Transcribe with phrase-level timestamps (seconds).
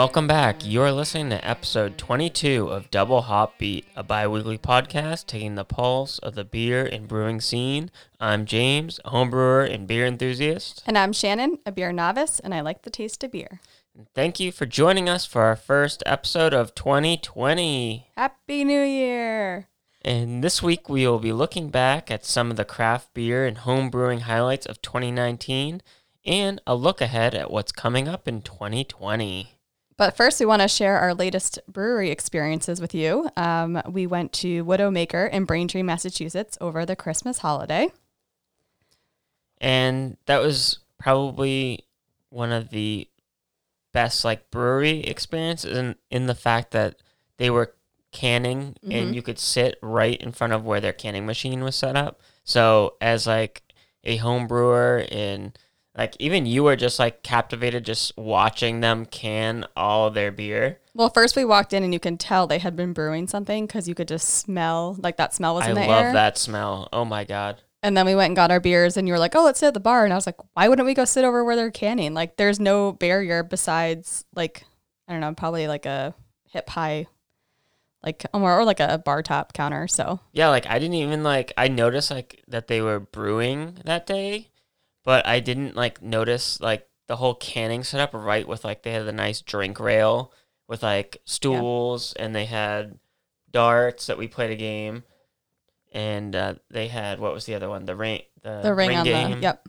[0.00, 0.62] Welcome back.
[0.64, 5.64] You're listening to episode 22 of Double Hop Beat, a bi weekly podcast taking the
[5.66, 7.90] pulse of the beer and brewing scene.
[8.18, 10.82] I'm James, a homebrewer and beer enthusiast.
[10.86, 13.60] And I'm Shannon, a beer novice, and I like the taste of beer.
[14.14, 18.06] Thank you for joining us for our first episode of 2020.
[18.16, 19.68] Happy New Year!
[20.00, 23.58] And this week we will be looking back at some of the craft beer and
[23.58, 25.82] home brewing highlights of 2019
[26.24, 29.59] and a look ahead at what's coming up in 2020.
[30.00, 33.28] But first, we want to share our latest brewery experiences with you.
[33.36, 37.88] Um, we went to Widowmaker in Braintree, Massachusetts over the Christmas holiday.
[39.60, 41.84] And that was probably
[42.30, 43.08] one of the
[43.92, 46.96] best like brewery experiences in, in the fact that
[47.36, 47.74] they were
[48.10, 48.94] canning Mhm.
[48.94, 52.22] and you could sit right in front of where their canning machine was set up.
[52.42, 53.62] So as like
[54.02, 55.58] a home brewer and
[56.00, 60.78] like even you were just like captivated just watching them can all their beer.
[60.94, 63.86] Well, first we walked in and you can tell they had been brewing something because
[63.86, 66.88] you could just smell like that smell was I in the love that smell.
[66.90, 67.60] Oh my god.
[67.82, 69.68] And then we went and got our beers, and you were like, "Oh, let's sit
[69.68, 71.70] at the bar." And I was like, "Why wouldn't we go sit over where they're
[71.70, 72.14] canning?
[72.14, 74.64] Like, there's no barrier besides like
[75.06, 77.08] I don't know, probably like a hip high,
[78.02, 81.22] like um, or, or like a bar top counter." So Yeah, like I didn't even
[81.22, 84.50] like I noticed like that they were brewing that day,
[85.04, 89.06] but I didn't like notice like the whole canning setup right with like they had
[89.06, 90.32] the nice drink rail
[90.68, 92.98] with like stools and they had
[93.50, 95.02] darts that we played a game
[95.92, 99.04] and uh, they had what was the other one the ring the, the ring, on
[99.04, 99.66] game the yep.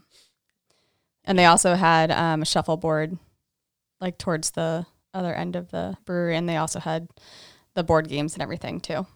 [1.24, 3.16] And they also had um, a shuffleboard,
[4.00, 7.08] like towards the other end of the brewery, and they also had
[7.74, 9.06] the board games and everything too.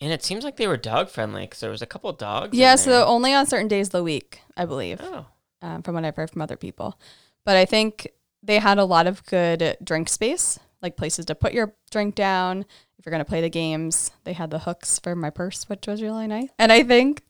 [0.00, 2.56] And it seems like they were dog friendly because there was a couple of dogs
[2.56, 5.00] Yeah, so only on certain days of the week, I believe.
[5.02, 5.26] oh
[5.62, 6.98] um, from what I've heard from other people.
[7.44, 8.08] But I think
[8.42, 12.64] they had a lot of good drink space, like places to put your drink down.
[12.98, 15.86] If you're going to play the games, they had the hooks for my purse, which
[15.86, 16.48] was really nice.
[16.58, 17.22] And I think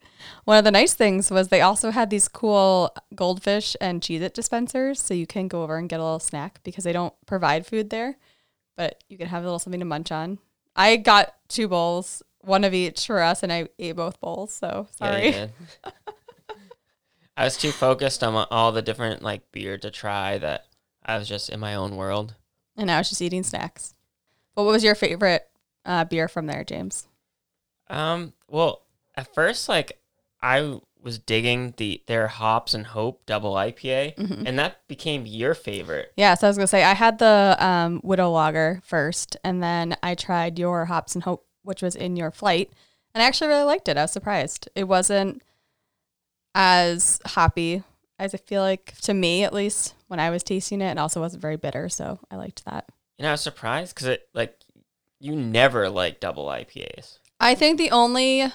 [0.45, 4.35] one of the nice things was they also had these cool goldfish and Cheez It
[4.35, 5.01] dispensers.
[5.01, 7.91] So you can go over and get a little snack because they don't provide food
[7.91, 8.19] there,
[8.77, 10.39] but you can have a little something to munch on.
[10.77, 14.53] I got two bowls, one of each for us, and I ate both bowls.
[14.53, 15.33] So sorry.
[15.33, 15.53] did.
[17.37, 20.67] I was too focused on all the different like beer to try that
[21.05, 22.35] I was just in my own world.
[22.77, 23.95] And I was just eating snacks.
[24.55, 25.49] But what was your favorite
[25.87, 27.07] uh, beer from there, James?
[27.89, 28.83] Um, well,
[29.15, 29.99] at first, like
[30.43, 34.43] I was digging the their hops and hope double IPA, Mhm.
[34.47, 36.13] and that became your favorite.
[36.17, 39.97] Yeah, so I was gonna say I had the um, Widow Lager first, and then
[40.03, 42.73] I tried your Hops and Hope, which was in your flight,
[43.15, 43.97] and I actually really liked it.
[43.97, 44.69] I was surprised.
[44.75, 45.43] It wasn't
[46.55, 47.83] as hoppy
[48.19, 51.21] as I feel like to me, at least when I was tasting it, and also
[51.21, 51.89] wasn't very bitter.
[51.89, 52.87] So I liked that.
[53.19, 54.57] And I was surprised because it like
[55.19, 57.19] you never like double IPAs.
[57.41, 58.47] I think the only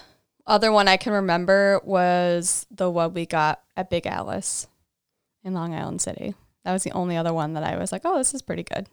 [0.46, 4.68] other one I can remember was the one we got at Big Alice
[5.42, 6.34] in Long Island City.
[6.64, 8.88] That was the only other one that I was like, oh, this is pretty good.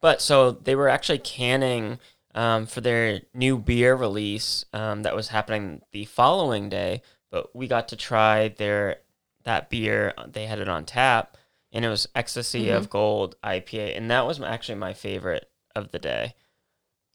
[0.00, 1.98] But so they were actually canning
[2.36, 7.02] um, for their new beer release um, that was happening the following day.
[7.30, 8.98] But we got to try their
[9.44, 10.12] that beer.
[10.28, 11.36] They had it on tap,
[11.72, 15.98] and it was Ecstasy of Gold IPA, and that was actually my favorite of the
[15.98, 16.34] day.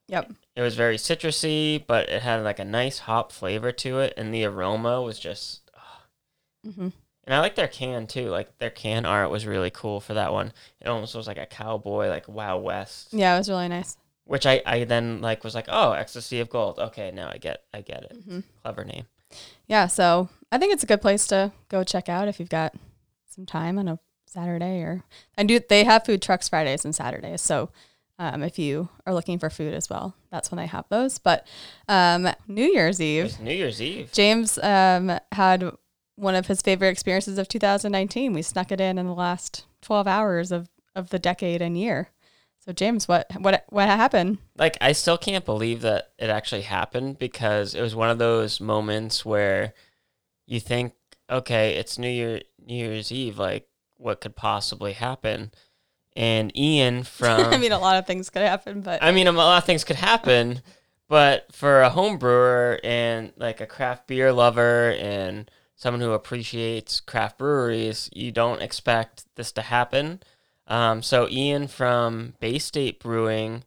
[0.08, 0.32] Yep.
[0.56, 4.34] It was very citrusy, but it had like a nice hop flavor to it, and
[4.34, 5.70] the aroma was just.
[6.64, 6.88] hmm
[7.24, 8.28] And I like their can too.
[8.28, 10.52] Like their can art was really cool for that one.
[10.80, 13.96] It almost was like a cowboy, like Wild West Yeah, it was really nice.
[14.24, 17.62] Which I, I then like was like oh ecstasy of gold okay now i get
[17.74, 18.44] i get it Mhm.
[18.62, 19.04] clever name
[19.66, 22.74] Yeah, so I think it's a good place to go check out if you've got
[23.26, 25.04] some time on a Saturday or
[25.38, 27.40] I do they have food trucks Fridays and Saturdays.
[27.40, 27.70] So
[28.18, 31.18] um, if you are looking for food as well, that's when they have those.
[31.18, 31.46] But
[31.88, 35.70] um, New Year's Eve, was new year's eve James um, had
[36.16, 38.34] one of his favorite experiences of 2019.
[38.34, 42.10] We snuck it in in the last 12 hours of, of the decade and year.
[42.64, 44.38] So James, what what what happened?
[44.56, 48.60] like i still can't believe that it actually happened because it was one of those
[48.60, 49.72] moments where
[50.46, 50.92] you think
[51.30, 53.66] okay it's new year new year's eve like
[53.96, 55.50] what could possibly happen
[56.14, 59.32] and ian from I mean, a lot of things could happen, but I mean, a
[59.32, 60.60] lot of things could happen,
[61.08, 67.00] but for a home brewer and like a craft beer lover and someone who appreciates
[67.00, 70.22] craft breweries, you don't expect this to happen.
[70.72, 73.64] Um, so Ian from Bay State Brewing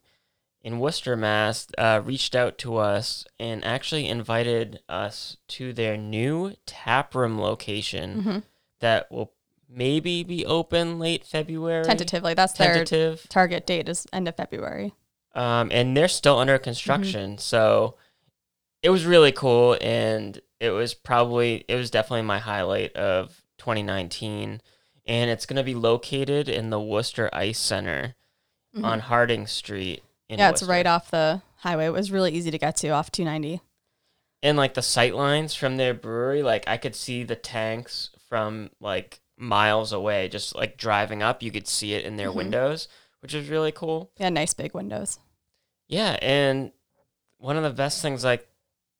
[0.60, 6.54] in Worcester, Mass, uh, reached out to us and actually invited us to their new
[6.66, 8.42] tap room location Mhm.
[8.80, 9.32] that will
[9.68, 11.84] maybe be open late February.
[11.84, 13.24] Tentatively, that's their Tentative.
[13.28, 14.92] target date is end of February.
[15.34, 17.38] Um, and they're still under construction.
[17.38, 17.94] So
[18.82, 19.76] it was really cool.
[19.80, 24.60] And it was probably, it was definitely my highlight of 2019.
[25.06, 28.14] And it's going to be located in the Worcester Ice Center
[28.82, 30.02] on Harding Street.
[30.28, 30.40] In Mm-hmm.
[30.40, 31.86] yeah, it's right off the highway.
[31.86, 33.60] It was really easy to get to off 290.
[34.42, 38.70] and like the sight lines from their brewery, like I could see the tanks from
[38.80, 40.28] like miles away.
[40.28, 42.34] Just like driving up, you could see it in their Mhm.
[42.36, 42.86] windows,
[43.20, 44.10] which was really cool.
[44.18, 45.18] Yeah, nice big windows.
[45.88, 46.72] Yeah, and
[47.38, 48.46] one of the best things, like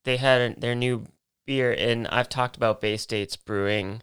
[0.04, 1.06] they had their new
[1.44, 4.02] beer, and I've talked about Bay States Brewing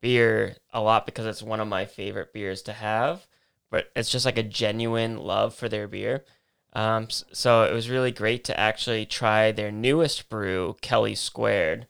[0.00, 3.26] beer a lot because it's one of my favorite beers to have.
[3.70, 6.24] But it's just like a genuine love for their beer.
[6.72, 11.86] Um, so it was really great to actually try their newest brew, Kelley Squared.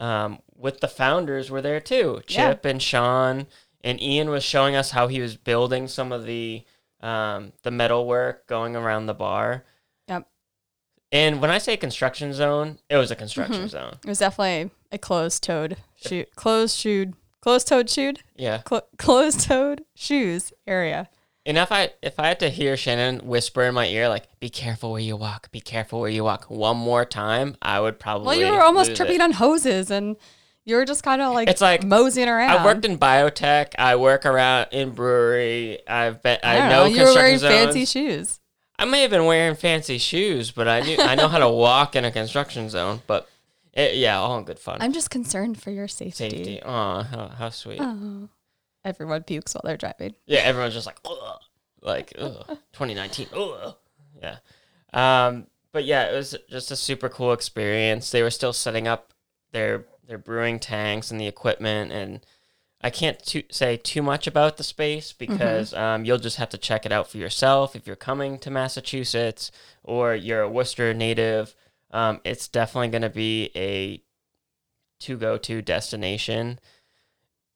[0.00, 2.48] Um, with the founders were there too, Yeah.
[2.50, 3.46] Chip and Sean,
[3.82, 6.64] and Ian was showing us how he was building some of the
[7.00, 9.64] um, the metal work going around the bar.
[10.08, 10.28] Yep.
[11.10, 13.68] And when I say construction zone, it was a construction Mhm.
[13.70, 13.98] zone.
[14.04, 16.78] It was definitely a closed-toed shoot, closed-shoed, closed-toed
[17.10, 17.14] shoed,
[18.36, 18.62] Yeah.
[18.68, 21.08] Cl- closed-toed shoes area.
[21.44, 24.48] And if I if I had to hear Shannon whisper in my ear like "Be
[24.48, 28.26] careful where you walk, be careful where you walk" one more time, I would probably.
[28.26, 29.20] Well, you were almost tripping it.
[29.20, 30.16] on hoses, and
[30.64, 32.50] you were just kind of like It's like, moseying around.
[32.50, 33.72] I worked in biotech.
[33.76, 35.80] I work around in brewery.
[35.88, 36.38] I've been.
[36.44, 36.84] I, I know, know.
[36.84, 38.38] You were wearing fancy shoes.
[38.78, 41.96] I may have been wearing fancy shoes, but I knew I know how to walk
[41.96, 43.02] in a construction zone.
[43.08, 43.28] But
[43.72, 44.78] it, yeah, all in good fun.
[44.80, 46.30] I'm just concerned for your safety.
[46.30, 46.62] Safety.
[46.62, 47.80] Aw, how, how sweet.
[47.80, 48.28] Oh.
[48.84, 50.14] Everyone pukes while they're driving.
[50.26, 51.40] Yeah, everyone's just like, Ugh.
[51.80, 53.28] like, ugh, 2019.
[53.34, 53.76] Ugh.
[54.20, 54.36] Yeah.
[54.92, 58.10] Um, but yeah, it was just a super cool experience.
[58.10, 59.12] They were still setting up
[59.52, 62.20] their their brewing tanks and the equipment, and
[62.82, 66.58] I can't too, say too much about the space because um, you'll just have to
[66.58, 69.50] check it out for yourself if you're coming to Massachusetts
[69.82, 71.54] or you're a Worcester native.
[71.92, 74.02] Um, it's definitely going to be a
[75.00, 76.58] to go to destination.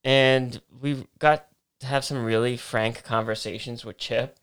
[0.04, 1.46] And we got
[1.80, 4.38] to have some really frank conversations with Chip,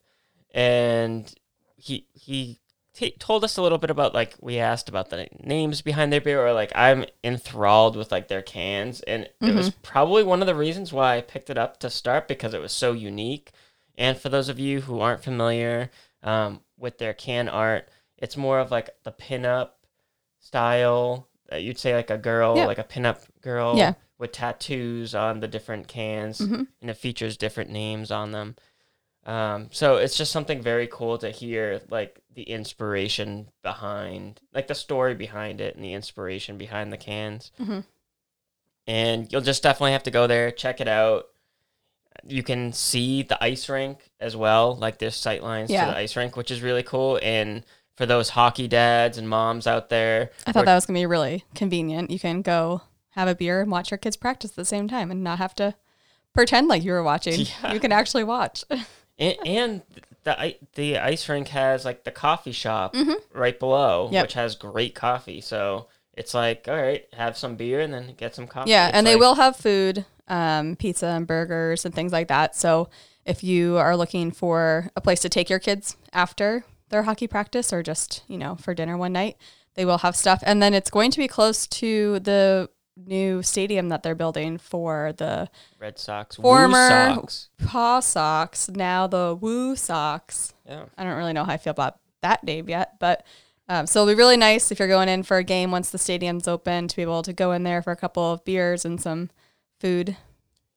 [0.52, 1.34] and
[1.76, 2.60] he he
[2.94, 6.22] t- told us a little bit about like we asked about the names behind their
[6.22, 10.48] beer, or like I'm enthralled with like their cans, and it was probably one of
[10.48, 13.52] the reasons why I picked it up to start because it was so unique.
[13.96, 15.92] And for those of you who aren't familiar
[16.24, 19.70] um, with their can art, it's more of like the pinup
[20.44, 21.28] style.
[21.52, 23.94] Uh, you'd say like a girl, like a pinup girl, Yeah.
[24.20, 26.68] with tattoos on the different cans, Mhm.
[26.82, 28.56] and it features different names on them.
[29.26, 34.76] Um, so it's just something very cool to hear, like the inspiration behind, like the
[34.76, 37.52] story behind it, and the inspiration behind the cans.
[37.60, 37.86] Mhm.
[38.86, 41.28] And you'll just definitely have to go there, check it out.
[42.26, 45.86] You can see the ice rink as well, like there's sight lines Yeah.
[45.86, 47.18] to the ice rink, which is really cool.
[47.24, 47.64] And
[47.96, 51.44] for those hockey dads and moms out there, I thought that was gonna be really
[51.56, 52.10] convenient.
[52.12, 52.82] You can go
[53.12, 55.54] have a beer and watch your kids practice at the same time, and not have
[55.56, 55.76] to
[56.34, 57.42] pretend like you were watching.
[57.42, 57.72] Yeah.
[57.74, 58.64] You can actually watch.
[59.20, 59.82] and, and
[60.24, 62.96] the the ice rink has like the coffee shop
[63.34, 64.14] right below, Mm-hmm.
[64.16, 64.24] Yep.
[64.24, 65.42] which has great coffee.
[65.42, 68.70] So it's like, all right, have some beer and then get some coffee.
[68.72, 72.56] yeah, It's and they will have food, um, pizza and burgers and things like that.
[72.56, 72.90] So
[73.26, 77.74] if you are looking for a place to take your kids after their hockey practice
[77.74, 79.36] or just you know for dinner one night,
[79.74, 80.42] they will have stuff.
[80.46, 85.14] And then it's going to be close to the new stadium that they're building for
[85.18, 87.50] the Red Sox, former Sox.
[87.66, 90.54] Paw Sox, now the Woo Sox.
[90.68, 90.86] Yeah.
[90.96, 93.26] I don't really know how I feel about that name yet, but
[93.68, 95.98] um, so it'll be really nice if you're going in for a game once the
[95.98, 99.02] stadium's open to be able to go in there for a couple of beers and
[99.02, 99.32] some
[99.80, 100.16] food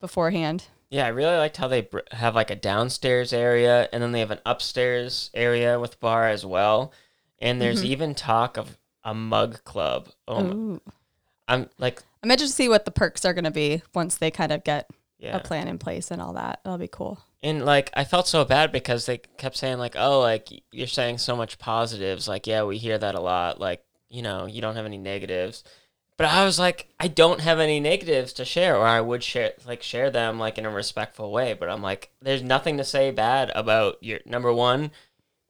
[0.01, 0.65] beforehand.
[0.91, 4.21] Yeah, I really liked how they br- have like a downstairs area and then they
[4.21, 6.93] have an upstairs area with bar as well.
[7.39, 7.93] And there's mm-hmm.
[7.93, 10.09] even talk of a mug club.
[10.27, 10.81] Oh, Ooh.
[11.49, 14.31] I'm like, I'm interested to see what the perks are going to be once they
[14.31, 14.89] kind of get
[15.19, 15.37] yeah.
[15.37, 16.61] a plan in place and all that.
[16.65, 17.21] That'll be cool.
[17.43, 21.19] And like I felt so bad because they kept saying like, "Oh, like you're saying
[21.19, 23.61] so much positives." Like, yeah, we hear that a lot.
[23.61, 25.63] Like, you know, you don't have any negatives.
[26.17, 29.53] But I was like, I don't have any negatives to share, or I would share
[29.67, 31.53] like share them like in a respectful way.
[31.53, 34.93] But I'm like, there's nothing to say bad about your number one,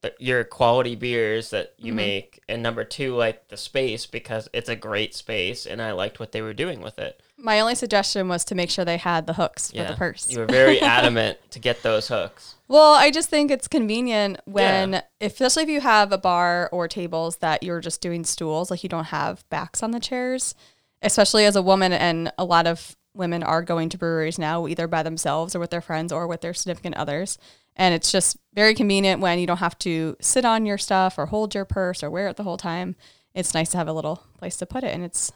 [0.01, 1.97] the, your quality beers that you mm-hmm.
[1.97, 6.19] make, and number two, like the space because it's a great space, and I liked
[6.19, 7.21] what they were doing with it.
[7.37, 10.29] My only suggestion was to make sure they had the hooks for Yeah, the purse.
[10.29, 12.55] you were very adamant to get those hooks.
[12.67, 17.37] Well, I just think it's convenient when, especially if you have a bar or tables
[17.37, 20.53] that you're just doing stools, like you don't have backs on the chairs,
[21.01, 24.87] especially as a woman and a lot of women are going to breweries now, either
[24.87, 27.37] by themselves or with their friends or with their significant others.
[27.77, 31.27] And it's just very convenient when you don't have to sit on your stuff or
[31.27, 32.95] hold your purse or wear it the whole time.
[33.33, 34.93] It's nice to have a little place to put it.
[34.93, 35.31] And it's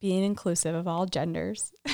[0.00, 1.72] being inclusive of all genders.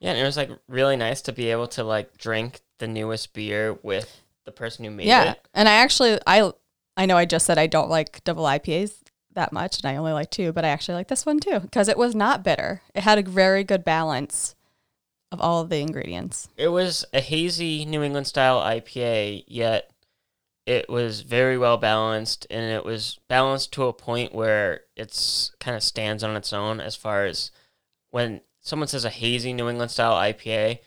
[0.00, 3.32] Yeah, and it was like really nice to be able to like drink the newest
[3.32, 5.32] beer with the person who made yeah.
[5.32, 5.48] it.
[5.54, 6.52] And I actually, I,
[6.96, 8.94] I know I just said I don't like double IPAs
[9.34, 11.88] that much and I only like two, but I actually like this one too because
[11.88, 12.82] it was not bitter.
[12.94, 14.54] It had a very good balance
[15.30, 16.48] of all of the ingredients.
[16.56, 19.90] It was a hazy New England style IPA, yet
[20.66, 25.74] it was very well balanced and it was balanced to a point where it's kind
[25.74, 27.50] of stands on its own as far as
[28.10, 30.80] when someone says a hazy New England style IPA,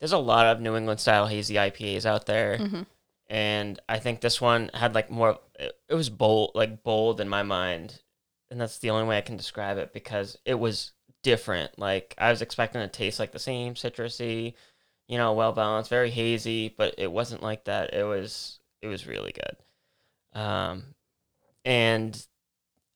[0.00, 2.58] there's a lot of New England style hazy IPAs out there.
[2.58, 2.82] Mm-hmm.
[3.28, 7.28] And I think this one had like more it, it was bold like bold in
[7.28, 8.00] my mind.
[8.50, 10.90] And that's the only way I can describe it because it was
[11.22, 11.78] different.
[11.78, 14.54] Like I was expecting to taste like the same citrusy,
[15.08, 17.94] you know, well balanced, very hazy, but it wasn't like that.
[17.94, 20.40] It was it was really good.
[20.40, 20.94] Um
[21.64, 22.26] and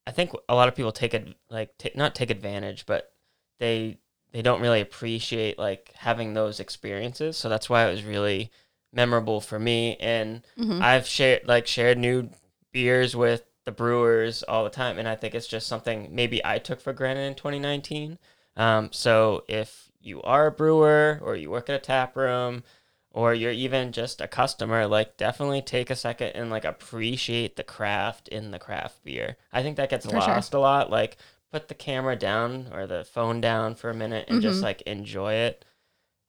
[0.06, 3.12] I think a lot of people take it like ta not take advantage, but
[3.58, 3.98] they
[4.32, 7.36] they don't really appreciate like having those experiences.
[7.36, 8.50] So that's why it was really
[8.92, 9.96] memorable for me.
[9.96, 10.82] And Mhm.
[10.82, 12.30] I've shared like shared new
[12.72, 16.58] beers with the brewers all the time, and I think it's just something maybe I
[16.58, 18.18] took for granted in 2019.
[18.56, 22.62] Um, so if you are a brewer or you work at a tap room
[23.10, 27.62] or you're even just a customer, like definitely take a second and like appreciate the
[27.64, 29.36] craft in the craft beer.
[29.52, 30.20] I think that gets For sure.
[30.20, 30.90] lost a lot.
[30.90, 31.16] Like
[31.50, 34.64] put the camera down or the phone down for a minute and just Mhm.
[34.64, 35.64] like enjoy it.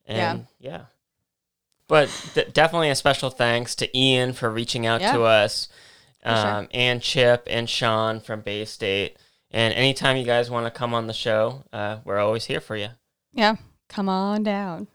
[0.07, 0.31] Yeah.
[0.31, 0.81] And yeah.
[1.87, 5.13] But d- definitely a special thanks to Ian for reaching out Yeah.
[5.13, 5.67] to us,
[6.25, 6.47] For sure.
[6.47, 9.17] um, and Chip and Sean from Bay State.
[9.51, 12.75] And anytime you guys want to come on the show, uh, we're always here for
[12.75, 12.89] you.
[13.33, 13.55] Yeah.
[13.87, 14.87] Come on down.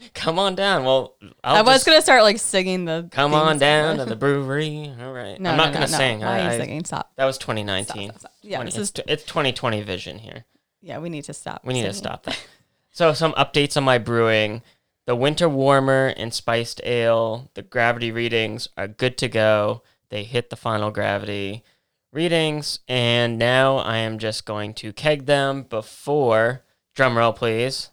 [0.14, 0.84] Come on down.
[0.84, 3.08] Well, I'll i was to start like singing the.
[3.12, 4.90] come on down to the brewery.
[4.98, 5.38] All right.
[5.38, 5.98] No, I'm no, not no, going to no.
[5.98, 6.20] sing.
[6.20, 6.84] Why I, are you singing?
[6.84, 7.12] Stop.
[7.16, 8.08] that was 2019.
[8.08, 8.32] stop, stop.
[8.40, 10.46] Yeah, 20 this is, it's, it's 2020 vision here.
[10.80, 11.64] yeah, we need to stop.
[11.64, 12.40] We need to stop that.
[12.92, 14.62] So some updates on my brewing.
[15.10, 19.82] The winter warmer and spiced ale, the gravity readings are good to go.
[20.08, 21.64] They hit the final gravity
[22.12, 26.62] readings, and now I am just going to keg them before
[26.94, 27.90] drum roll, please.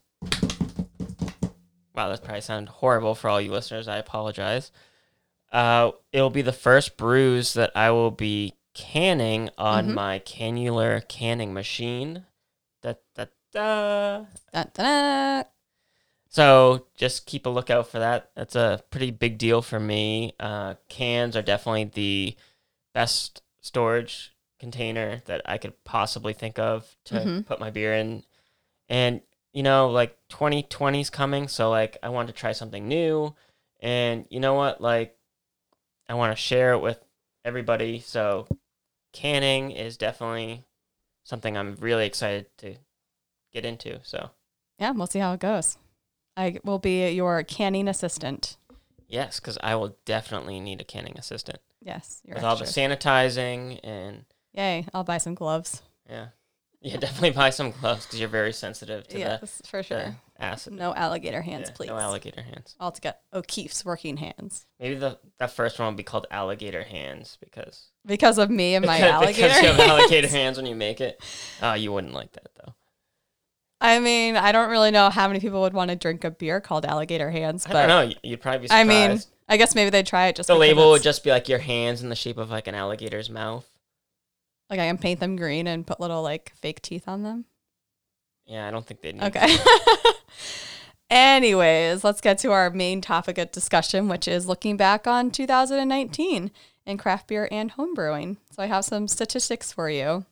[1.95, 3.87] Wow, that probably sounded horrible for all you listeners.
[3.87, 4.71] I apologize.
[5.51, 9.93] Uh, it'll be the first brews that I will be canning on Mhm.
[9.95, 12.27] my cannular canning machine.
[12.83, 14.17] Da, da, da.
[14.53, 15.45] Dun, dun, dun.
[16.29, 18.31] So just keep a lookout for that.
[18.35, 20.33] That's a pretty big deal for me.
[20.39, 22.35] Uh, cans are definitely the
[22.93, 27.45] best storage container that I could possibly think of to Mhm.
[27.45, 28.23] put my beer in.
[28.89, 29.21] And
[29.53, 33.35] you know, like 2020 is coming, so like I want to try something new.
[33.79, 34.81] And you know what?
[34.81, 35.17] Like
[36.07, 37.03] I want to share it with
[37.45, 37.99] everybody.
[37.99, 38.47] So
[39.13, 40.65] canning is definitely
[41.23, 42.75] something I'm really excited to
[43.51, 43.99] get into.
[44.03, 44.31] So
[44.79, 45.77] Yeah, we'll see how it goes.
[46.37, 48.55] I will be your canning assistant.
[49.09, 53.79] Yes, because I will definitely need a canning assistant Yes, you're with all the sanitizing
[53.83, 54.85] and Yay!
[54.93, 55.81] I'll buy some gloves.
[56.09, 56.27] yeah,
[56.81, 56.97] yeah.
[56.97, 59.97] Definitely buy some gloves because you're very sensitive to Yes, for sure.
[59.97, 60.73] the acid.
[60.73, 61.87] No alligator hands, Yeah, please.
[61.87, 62.75] No alligator hands.
[62.79, 66.83] I'll to get O'Keeffe's working hands Maybe the that first one will be called alligator
[66.83, 69.47] hands because because of me and my because, alligator.
[69.47, 71.21] because you have alligator hands when you make it.
[71.61, 72.73] Oh, you wouldn't like that though.
[73.79, 76.59] I mean, I don't really know how many people would want to drink a beer
[76.59, 78.01] called alligator hands, but I don't know.
[78.23, 79.27] you- You'd probably be I surprised.
[79.27, 81.59] mean, I guess maybe they'd try it just the label would just be like your
[81.59, 83.65] hands in the shape of like an alligator's mouth.
[84.69, 87.45] like I can paint them green and put little like fake teeth on them.
[88.45, 89.23] Yeah, I don't think they'd need.
[89.25, 89.55] Okay.
[91.09, 96.51] Anyways, let's get to our main topic of discussion, which is looking back on 2019
[96.85, 98.37] in craft beer and homebrewing.
[98.51, 100.25] So I have some statistics for you.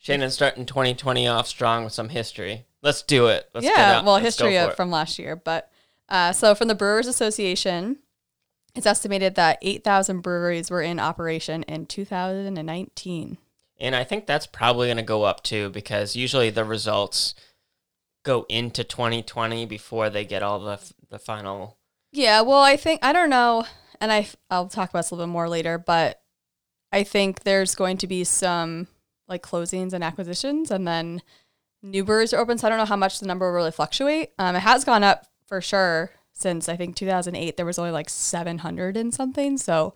[0.00, 2.64] Shannon's starting 2020 off strong with some history.
[2.82, 3.48] Let's do it.
[3.54, 5.70] Let's get yeah, out- well, history from last year, but
[6.08, 7.98] uh, so from the Brewers Association,
[8.74, 13.36] it's estimated that 8,000 breweries were in operation in 2019.
[13.78, 17.34] And I think that's probably going to go up too because usually the results
[18.24, 20.78] go into 2020 before they get all the
[21.08, 21.78] the final.
[22.12, 23.64] Yeah, well, I think I don't know,
[24.00, 26.20] and I I'll talk about this a little bit more later, but
[26.92, 28.88] I think there's going to be some
[29.30, 31.22] like closings and acquisitions, and then
[31.82, 32.58] new breweries are open.
[32.58, 34.32] So I don't know how much the number will really fluctuate.
[34.38, 37.56] Um, it has gone up for sure since I think 2008.
[37.56, 39.94] There was only like 700 and something, so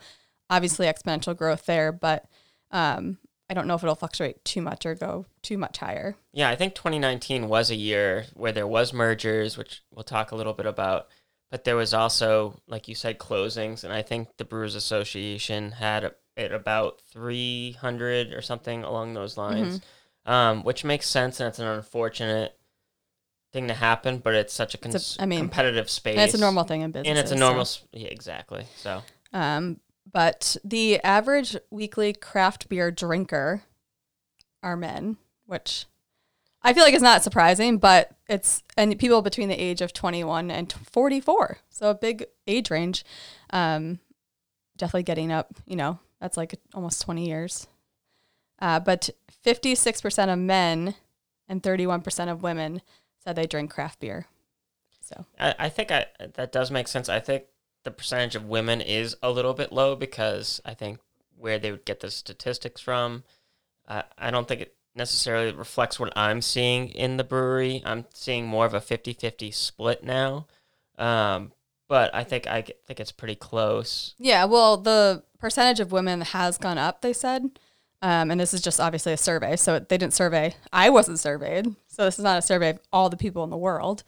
[0.49, 1.93] obviously exponential growth there.
[1.93, 2.27] But
[2.71, 3.19] um,
[3.51, 6.17] I don't know if it'll fluctuate too much or go too much higher.
[6.33, 10.37] Yeah, I think 2019 was a year where there was mergers, which we'll talk a
[10.37, 11.09] little bit about,
[11.51, 16.15] but there was also, like you said, closings, and I think the Brewers Association had
[16.37, 19.81] it about 300 or something along those lines,
[20.27, 22.59] um, which makes sense, and it's an unfortunate
[23.53, 26.25] thing to happen, but it's such a, It's a- cons- I mean, competitive space, And
[26.25, 27.09] it's a normal thing in business.
[27.09, 28.67] and it's a normal, s yeah, exactly.
[28.77, 29.81] So Um,
[30.13, 33.63] but the average weekly craft beer drinker
[34.63, 35.87] are men, which
[36.63, 40.51] I feel like is not surprising, but it's and people between the age of 21
[40.51, 41.59] and 44.
[41.69, 43.05] So a big age range.
[43.51, 44.01] Um,
[44.77, 47.67] definitely getting up, you know, that's like almost 20 years.
[48.59, 49.11] Uh, but
[49.45, 50.95] 56% of men
[51.47, 52.81] and 31% of women
[53.23, 54.25] said they drink craft beer.
[55.03, 57.11] So, I, I think I that does make sense.
[57.11, 57.45] I think
[57.83, 60.99] the percentage of women is a little bit low because I think
[61.37, 63.25] where they would get the statistics from,
[63.87, 67.83] uh, I don't think it necessarily reflects what I'm seeing in the brewery.
[67.85, 70.47] I'm seeing more of a 50-50 split now.
[70.97, 71.53] Um,
[71.95, 74.17] but I think I think it's pretty close.
[74.19, 77.61] Yeah, well, the percentage of women has gone up, they said.
[78.03, 79.55] Um, and this is just obviously a survey.
[79.55, 81.67] So they didn't survey, I wasn't surveyed.
[81.87, 84.03] So this is not a survey of all the people in the world.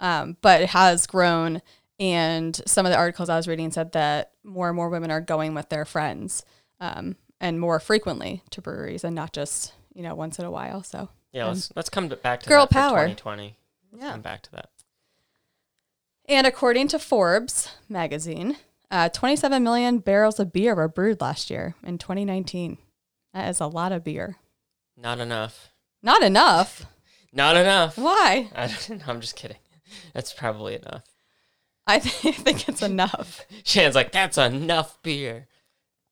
[0.00, 1.62] Um, but it has grown.
[1.98, 5.22] And some of the articles I was reading said that more and more women are
[5.22, 6.44] going with their friends
[6.78, 10.82] um, and more frequently to breweries and not just, you know, once in a while.
[10.82, 12.98] So, Yeah, let's let's come to, back to Girl power.
[13.08, 13.56] 2020.
[13.92, 14.10] Let's Yeah.
[14.12, 14.68] come back to that.
[16.30, 18.56] And according to Forbes magazine,
[18.90, 22.78] uh, 27 million barrels of beer were brewed last year in 2019.
[23.34, 24.36] That is a lot of beer.
[24.96, 25.72] Not enough.
[26.02, 26.86] Not enough.
[27.32, 27.98] Not enough.
[27.98, 28.48] Why?
[28.54, 29.58] I don't, I'm just kidding.
[30.14, 31.02] That's probably enough.
[31.86, 33.44] I th- think it's enough.
[33.64, 35.48] Shannon's like, that's enough beer.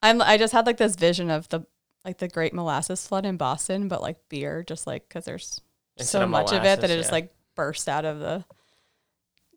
[0.01, 0.21] I'm.
[0.21, 1.65] I just had like this vision of the
[2.05, 5.59] like the Great Molasses Flood in Boston, but like beer, just like because there's
[5.97, 8.45] Instead so of much of it that it just like burst out of the.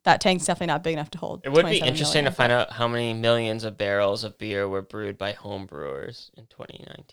[0.04, 1.42] That tank's definitely not big enough to hold.
[1.44, 4.68] It would be 27 interesting to find out how many millions of barrels of beer
[4.68, 7.06] were brewed by home brewers in 2019.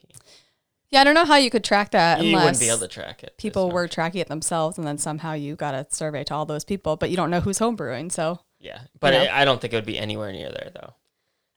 [0.90, 2.88] Yeah, I don't know how you could track that you unless wouldn't be able to
[2.88, 3.38] track it.
[3.38, 6.66] people were tracking it themselves, and then somehow you got a survey to all those
[6.66, 8.12] people, but you don't know who's homebrewing.
[8.12, 9.22] So Yeah, but know.
[9.22, 10.94] it, I don't think it would be anywhere near there though.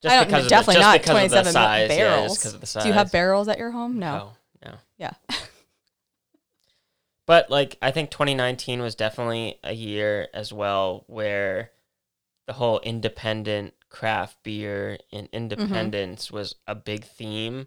[0.04, 2.28] I don't because of definitely the, just not because of the 27 size, Yeah, barrels.
[2.32, 2.82] just because of the size.
[2.82, 3.98] Do you have barrels at your home?
[3.98, 4.32] No.
[4.62, 4.76] No, no.
[4.98, 5.12] Yeah.
[7.26, 11.70] But like, I think 2019 was definitely a year as well where
[12.46, 15.32] the whole independent craft beer and Mm-hmm.
[15.34, 17.66] independence was a big theme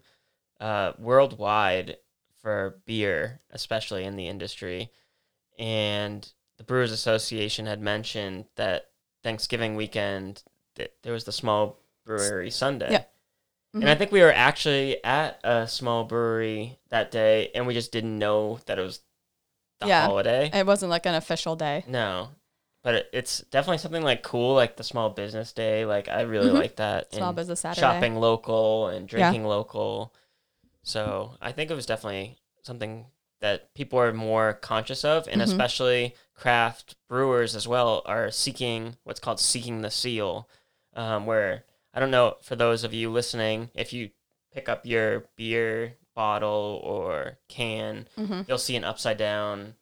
[0.60, 1.98] uh, worldwide
[2.42, 4.92] for beer, especially in the industry.
[5.58, 8.92] And the Brewers Association had mentioned that
[9.24, 10.44] Thanksgiving weekend
[10.76, 12.92] that there was the small brewery Sunday.
[12.92, 13.04] Yeah.
[13.74, 17.92] And I think we were actually at a small brewery that day, and we just
[17.92, 19.02] didn't know that it was
[19.86, 20.06] the Yeah.
[20.06, 20.50] holiday.
[20.54, 21.84] It wasn't like an official day.
[21.88, 22.30] No,
[22.84, 25.86] but it, it's definitely something like cool, like the small business day.
[25.86, 26.54] Like I really Mhm.
[26.56, 27.14] like that.
[27.14, 27.82] Small and business Saturday.
[27.82, 29.30] shopping local and Yeah.
[29.30, 30.14] drinking local.
[30.84, 33.08] So I think it was definitely something
[33.42, 35.46] that people are more conscious of, and Mhm.
[35.46, 40.50] especially craft brewers as well are seeking what's called seeking the seal,
[40.94, 44.12] um, where I don't know for those of you listening, if you
[44.52, 49.76] pick up your beer bottle or can, hmm you'll see an upside down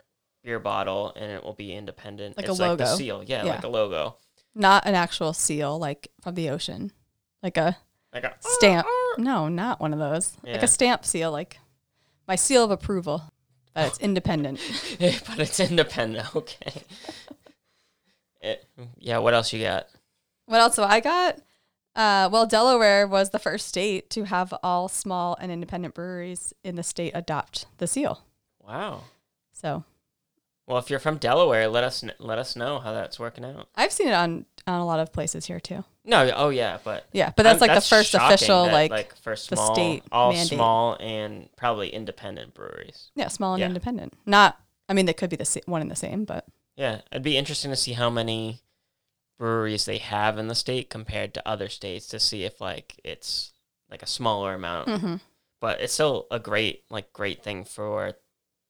[0.43, 2.36] beer bottle and it will be independent.
[2.36, 2.96] Like a it's like the logo.
[2.98, 3.24] seal.
[3.26, 3.54] Yeah, Yeah.
[3.56, 4.17] like a logo.
[4.56, 6.91] Not an actual seal like from the ocean.
[7.41, 7.78] Like a
[8.13, 8.86] Like a stamp.
[9.17, 10.36] No, not one of those.
[10.43, 11.60] Like a stamp seal, like
[12.28, 13.22] my seal of approval
[13.76, 14.60] But it's independent.
[15.00, 16.36] but it's independent.
[16.36, 16.82] Okay.
[18.41, 18.65] It-
[18.98, 19.88] yeah, what else you got?
[20.46, 21.39] what else have I got?
[21.95, 26.75] Uh, well, Delaware was the first state to have all small and independent breweries in
[26.75, 28.23] the state adopt the seal.
[28.65, 29.03] Wow.
[29.51, 29.84] So
[30.65, 33.67] Well, if you're from Delaware, let us let us know how that's working out.
[33.75, 35.84] I've seen it on on a lot of places here too.
[36.06, 39.32] No, oh yeah, but Yeah, but that's I'm- like the first official that, like, for
[39.32, 40.47] the small, state all mandate.
[40.58, 43.12] small and probably independent breweries.
[43.15, 43.67] yeah, small and yeah.
[43.67, 44.13] independent.
[44.25, 44.58] Not,
[44.89, 47.69] I mean, they could be the one and the same, but Yeah, it'd be interesting
[47.71, 48.62] to see how many
[49.38, 53.54] breweries they have in the state compared to other states to see if like it's
[53.89, 54.88] like a smaller amount.
[54.88, 55.22] Mhm.
[55.60, 58.13] But it's still a great like great thing for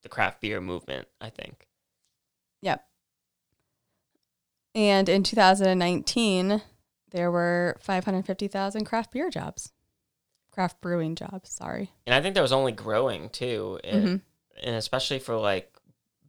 [0.04, 1.68] the craft beer movement, I think.
[2.62, 2.86] Yep.
[4.76, 6.62] And in 2019,
[7.12, 9.72] there were 550,000 craft beer jobs,
[10.52, 11.52] craft brewing jobs.
[11.52, 11.92] Sorry.
[12.08, 13.80] And I think that was only growing too.
[13.84, 14.22] It- Mhm.
[14.62, 15.76] And especially for like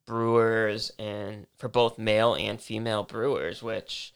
[0.06, 4.12] brewers and for both male and female brewers, which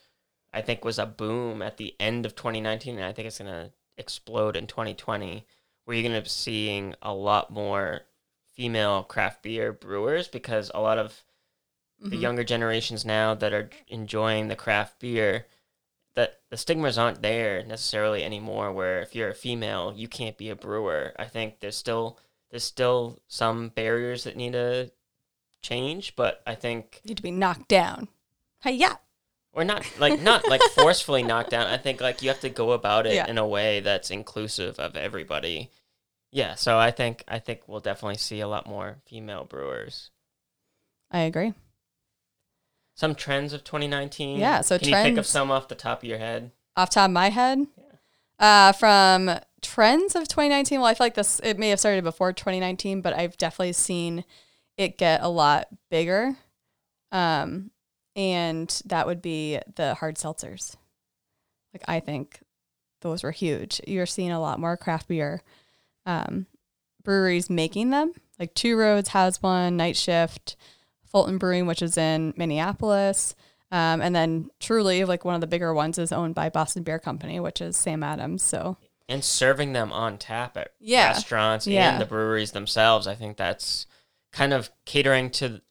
[0.53, 3.51] I think was a boom at the end of 2019 and I think it's going
[3.51, 5.47] to explode in 2020
[5.85, 8.03] where you're going to be seeing a lot more
[8.55, 11.23] female craft beer brewers because a lot of
[12.01, 12.21] the Mhm.
[12.21, 15.47] younger generations now that are enjoying the craft beer
[16.15, 20.49] that the stigmas aren't there necessarily anymore where if you're a female you can't be
[20.49, 22.19] a brewer i think there's still
[22.51, 24.91] there's still some barriers that need to
[25.63, 28.09] change but i think need to be knocked down.
[28.63, 28.97] Hey, yeah.
[29.53, 32.73] Or not like not like forcefully knocked down i think like you have to go
[32.73, 33.27] about it Yeah.
[33.29, 35.71] in a way that's inclusive of everybody
[36.31, 40.11] yeah so i think i think we'll definitely see a lot more female brewers
[41.11, 41.55] I agree.
[42.95, 46.09] some trends of 2019 Yeah, so can you think of some off the top of
[46.09, 47.67] your head Off top of my head,
[48.39, 48.69] yeah.
[48.69, 49.31] uh, from
[49.63, 50.79] trends of 2019.
[50.79, 54.25] Well, I feel like this it may have started before 2019, but I've definitely seen
[54.77, 56.37] it get a lot bigger.
[57.11, 57.73] Um,
[58.17, 60.77] and that would be the hard seltzers.
[61.73, 62.41] Like I think
[63.01, 63.81] those were huge.
[63.87, 65.43] You're seeing a lot more craft beer
[66.07, 66.47] um,
[67.05, 68.13] breweries making them.
[68.39, 70.57] Like Two Roads has one, Night Shift,
[71.05, 73.35] Fulton Brewing, which is in Minneapolis.
[73.71, 76.99] Um, and then Truly, like one of the bigger ones, is owned by Boston Beer
[76.99, 78.43] Company, which is Sam Adams.
[78.43, 78.77] So
[79.11, 81.09] and serving them on tap at Yeah.
[81.09, 81.93] restaurants Yeah.
[81.93, 83.07] and the breweries themselves.
[83.07, 83.87] I think that's
[84.33, 85.63] kind of catering to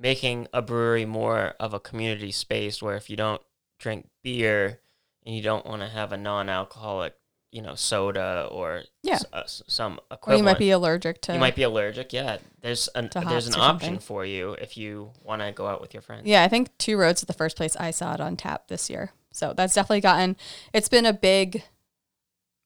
[0.00, 3.42] making a brewery more of a community space where if you don't
[3.78, 4.80] drink beer
[5.26, 7.14] and you don't want to have a non-alcoholic,
[7.52, 9.14] you know, soda or Yeah.
[9.16, 11.34] s- uh, s- some or you might be allergic to.
[11.34, 12.12] you might be allergic.
[12.12, 15.92] Yeah, there's an there's an option for you if you want to go out with
[15.92, 16.26] your friends.
[16.26, 18.88] Yeah, I think Two Roads is the first place I saw it on tap this
[18.88, 19.12] year.
[19.32, 20.36] So that's definitely gotten.
[20.72, 21.62] It's been a big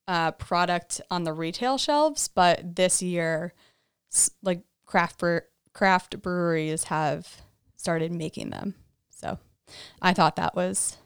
[0.07, 3.55] uh, product on the retail shelves, but this year,
[4.43, 5.39] like craft bre-
[5.75, 7.43] craft breweries have
[7.77, 8.75] started making them.
[9.11, 9.39] So
[10.01, 10.97] I thought that was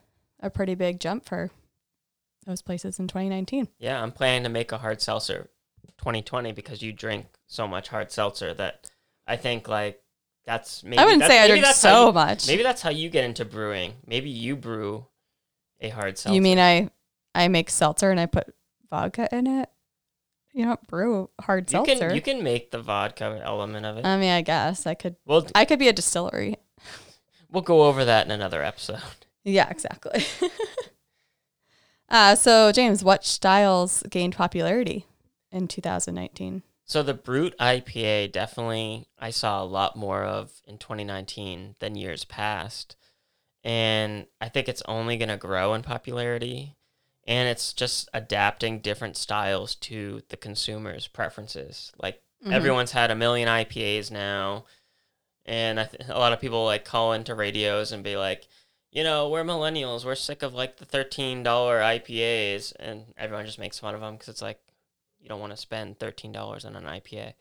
[0.41, 1.51] a pretty big jump for
[2.47, 3.69] those places in 2019.
[3.79, 5.49] Yeah, I'm planning to make a hard seltzer
[5.99, 8.91] 2020 because you drink so much hard seltzer that
[9.27, 10.01] I think like
[10.45, 12.47] that's maybe I wouldn't that's- say I drink so you- much.
[12.47, 13.95] Maybe that's how you get into brewing.
[14.07, 15.07] Maybe you brew
[15.81, 16.35] a hard seltzer.
[16.35, 16.91] you mean I
[17.35, 18.55] I make seltzer and I put
[18.91, 19.69] vodka in it?
[20.59, 22.09] You don't brew hard you seltzer.
[22.09, 24.05] can you can make the vodka element of it.
[24.05, 25.15] I mean, I guess I could.
[25.25, 26.57] we'll I could be a distillery.
[27.49, 28.99] we'll go over that in another episode.
[29.45, 30.27] Yeah, exactly.
[32.11, 35.07] uh, so, James, what styles gained popularity
[35.51, 36.65] in 2019?
[36.85, 42.25] So the Brut IPA definitely I saw a lot more of in 2019 than years
[42.27, 42.97] past.
[43.65, 46.77] And I think it's only going to grow in popularity
[47.29, 51.93] and it's just adapting different styles to the consumer's preferences.
[52.03, 52.53] Like Mhm.
[52.53, 54.65] everyone's had a million IPAs now
[55.45, 58.47] and I th- a lot of people like call into radios and be like,
[58.91, 60.05] you know, we're millennials.
[60.05, 61.45] We're sick of like the $13
[61.83, 64.61] IPAs and everyone just makes fun of them cuz it's like
[65.21, 67.35] you don't want to spend thirteen dollars on an IPA.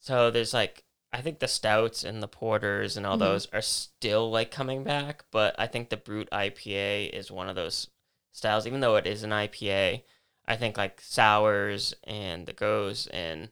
[0.00, 3.20] So there's like I think the stouts and the porters and all Mhm.
[3.20, 7.54] those are still like coming back, but I think the brut IPA is one of
[7.54, 7.88] those
[8.34, 8.66] styles.
[8.66, 10.02] Even though it is an IPA,
[10.46, 13.48] I think like sours and the goes and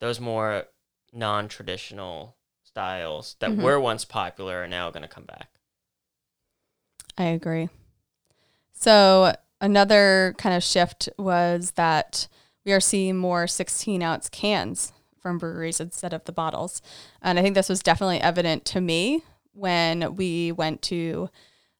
[0.00, 0.64] those more
[1.12, 3.62] non-traditional styles that Mhm.
[3.62, 5.48] were once popular are now going to come back.
[7.18, 7.68] I agree.
[8.72, 12.28] So, another kind of shift was that
[12.64, 16.80] we are seeing more 16 ounce cans from breweries instead of the bottles.
[17.20, 21.28] And I think this was definitely evident to me when we went to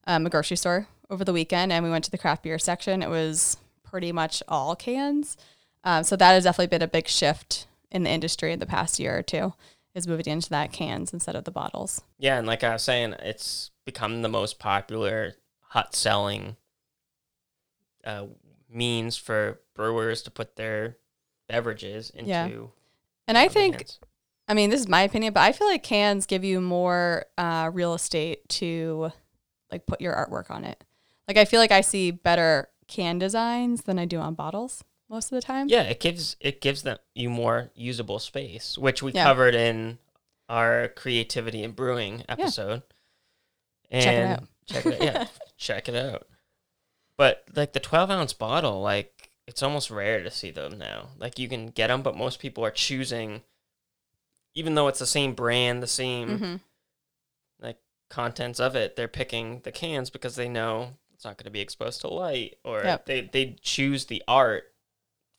[0.06, 3.02] um, a grocery store over the weekend and we went to the craft beer section.
[3.02, 5.36] It was pretty much all cans.
[5.82, 8.98] Um, so, that has definitely been a big shift in the industry in the past
[8.98, 9.54] year or two,
[9.94, 12.02] is moving into that cans instead of the bottles.
[12.18, 16.56] Yeah, and like I was saying, it's become the most popular hot selling
[18.04, 18.26] uh,
[18.70, 20.96] means for brewers to put their
[21.48, 22.28] beverages into.
[22.28, 22.48] Yeah.
[23.26, 23.84] And I think.
[24.48, 27.70] I mean, this is my opinion, but I feel like cans give you more uh,
[27.72, 29.12] real estate to
[29.70, 30.82] like put your artwork on it.
[31.30, 35.26] Like I feel like I see better can designs than I do on bottles most
[35.30, 35.68] of the time.
[35.68, 39.22] yeah, it gives it gives them you more usable space, which we Yeah.
[39.22, 40.00] covered in
[40.48, 42.82] our creativity and brewing episode.
[43.92, 44.42] And Check it out.
[44.66, 45.00] Check it out.
[45.02, 46.26] Yeah, check it out.
[47.16, 51.10] But like the 12 ounce bottle, like it's almost rare to see them now.
[51.16, 53.42] Like you can get them, but most people are choosing,
[54.56, 56.56] even though it's the same brand, the same hmm
[57.60, 61.50] like contents of it, they're picking the cans because they know it's not going to
[61.50, 63.04] be exposed to light, or Yep.
[63.04, 64.64] they they choose the art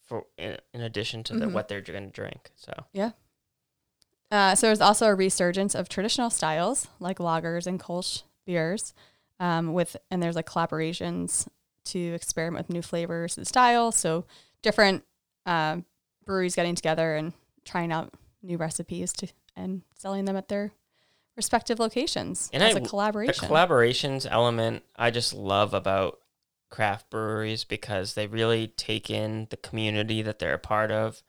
[0.03, 1.53] for in, in addition to the, Mhm.
[1.53, 2.51] what they're going to drink.
[2.55, 3.13] So yeah.
[4.29, 8.93] Uh, so there's also a resurgence of traditional styles like lagers and Kolsch beers,
[9.39, 11.47] um, with and there's like collaborations
[11.85, 13.95] to experiment with new flavors and styles.
[13.95, 14.25] So
[14.61, 15.03] different
[15.47, 15.85] um,
[16.25, 17.33] breweries getting together and
[17.65, 18.13] trying out
[18.43, 20.73] new recipes to and selling them at their
[21.37, 22.87] respective locations And as I- a The
[23.47, 26.19] collaborations element I just love about
[26.69, 31.21] craft breweries because they really take in the community that they're a part of.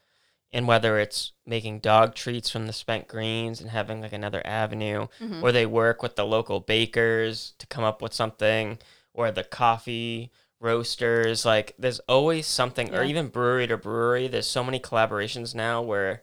[0.53, 5.09] And whether it's making dog treats from the spent grains and having like another avenue,
[5.21, 5.43] Mhm.
[5.43, 8.79] or they work with the local bakers to come up with something,
[9.15, 14.29] or the coffee roasters, like there's always something, or even brewery to brewery.
[14.29, 16.23] There's so many collaborations now where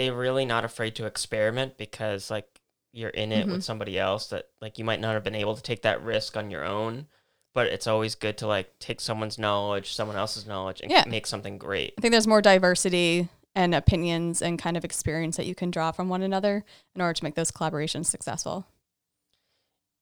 [0.00, 2.60] they're really not afraid to experiment because like
[2.92, 3.52] you're in it Mhm.
[3.52, 6.36] with somebody else that like you might not have been able to take that risk
[6.38, 7.06] on your own
[7.52, 11.04] but it's always good to like take someone's knowledge someone else's knowledge and Yeah.
[11.06, 15.44] make something great I think there's more diversity and opinions and kind of experience that
[15.46, 18.66] you can draw from one another in order to make those collaborations successful.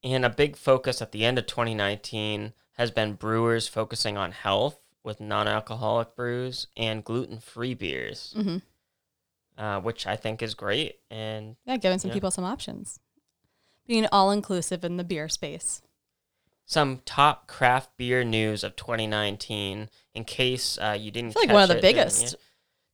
[0.04, 4.78] and a big focus at the end of 2019 has been brewers focusing on health
[5.02, 8.58] with non-alcoholic brews and gluten-free beers hmm
[9.58, 12.14] uh, which i think is great and Yeah, giving some Yeah.
[12.14, 13.00] people some options.
[13.86, 15.82] Being all inclusive in the beer space.
[16.66, 21.68] some top craft beer news of 2019 in case uh, you didn't like one of
[21.68, 22.36] the biggest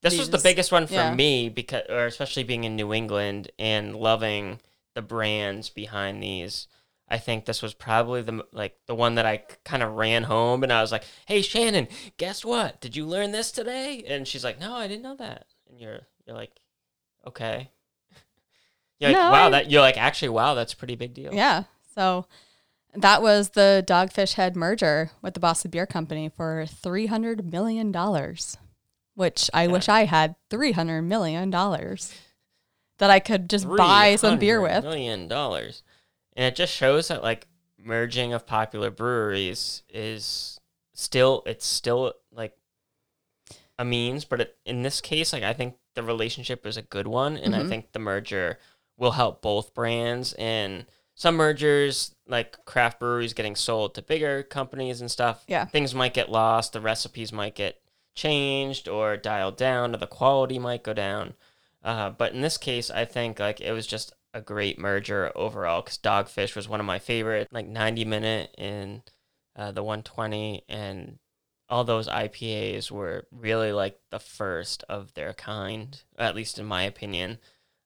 [0.03, 1.14] This was the biggest one for Yeah.
[1.14, 4.61] me because, or especially being in New England and loving
[4.94, 6.68] the brands behind these.
[7.09, 10.62] I think this was probably the like the one that I kind of ran home
[10.62, 12.81] and I was like, "Hey Shannon, guess what?
[12.81, 16.00] Did you learn this today?" And she's like, "No, I didn't know that." And you're
[16.26, 16.52] you're like,
[17.26, 17.70] "Okay."
[19.00, 21.34] You're like, No, "Wow, I- that you're like actually wow, that's a pretty big deal."
[21.34, 21.64] Yeah.
[21.94, 22.26] So
[22.94, 27.92] that was the Dogfish Head merger with the Boston Beer Company for $300 million,
[29.14, 34.84] which I wish I had $300 million that I could just buy some beer with.
[34.84, 35.82] Million dollars,
[36.37, 40.58] and it just shows that like merging of popular breweries is
[40.94, 42.56] still it's still like
[43.78, 47.06] a means, but it, in this case, like I think the relationship is a good
[47.06, 47.68] one, and I Mhm.
[47.68, 48.58] think the merger
[48.96, 50.87] will help both brands and.
[51.16, 55.64] Some mergers, like craft breweries getting sold to bigger companies and stuff, Yeah.
[55.64, 56.72] things might get lost.
[56.72, 57.80] The recipes might get
[58.16, 61.34] changed or dialed down, or the quality might go down.
[61.84, 65.82] Uh, but in this case, I think like it was just a great merger overall
[65.82, 69.04] because Dogfish was one of my favorite, like 90 minute in
[69.54, 71.20] uh, the 120, and
[71.68, 76.83] all those IPAs were really like the first of their kind, at least in my
[76.83, 77.38] opinion,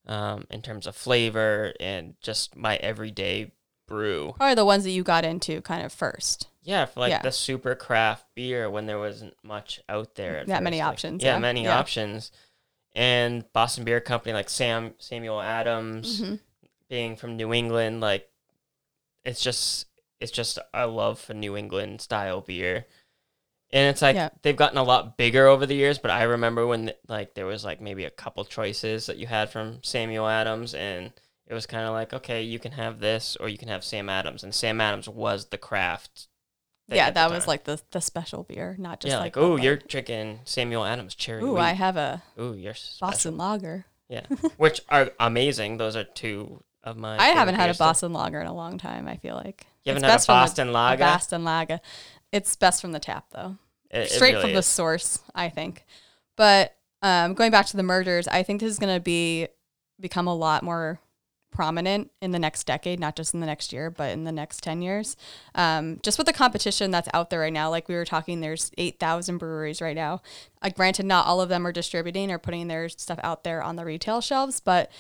[0.06, 3.52] um, in terms of flavor and just my everyday
[3.86, 4.34] brew.
[4.36, 6.48] Probably the ones that you got into kind of first.
[6.62, 7.22] Yeah, for like Yeah.
[7.22, 10.38] the super craft beer when there wasn't much out there.
[10.38, 11.38] At That many like- options, yeah, yeah.
[11.38, 11.78] many Yeah.
[11.78, 12.30] options.
[12.94, 16.40] And Boston Beer Company, like Sam Samuel Adams, Mhm.
[16.88, 18.28] being from New England, like
[19.24, 19.86] it's just
[20.20, 22.86] it's just a love for New England style beer.
[23.70, 24.30] And it's like Yeah.
[24.42, 27.64] they've gotten a lot bigger over the years, but I remember when like there was
[27.64, 31.12] like maybe a couple choices that you had from Samuel Adams and
[31.46, 34.08] it was kind of like okay, you can have this or you can have Sam
[34.08, 36.28] Adams and Sam Adams was the craft.
[36.90, 39.76] Yeah, that was like the, the special beer, not just yeah, like, like, oh, you're
[39.76, 41.42] drinking Samuel Adams cherry.
[41.42, 41.60] Ooh, wheat.
[41.60, 43.08] I have a Ooh, you're special.
[43.08, 43.84] Boston lager.
[44.08, 44.22] Yeah,
[44.56, 45.76] which are amazing.
[45.76, 47.18] Those are two of my.
[47.18, 47.88] I haven't had a still.
[47.88, 49.06] Boston lager in a long time.
[49.06, 50.96] I feel like You haven't It's had a best from the- Boston a.
[50.96, 51.80] Boston lager.
[52.32, 53.56] It's best from the tap though.
[53.90, 54.66] It- it straight really from the is.
[54.66, 55.84] source, I think.
[56.36, 59.48] But um, going back to the mergers, I think this is going to be
[60.00, 61.00] become a lot more
[61.50, 64.62] prominent in the next decade, not just in the next year, but in the next
[64.62, 65.16] 10 years.
[65.54, 68.70] Um, just with the competition that's out there right now, like we were talking, there's
[68.78, 70.20] 8,000 breweries right now.
[70.60, 73.76] Uh, granted, not all of them are distributing or putting their stuff out there on
[73.76, 74.90] the retail shelves, but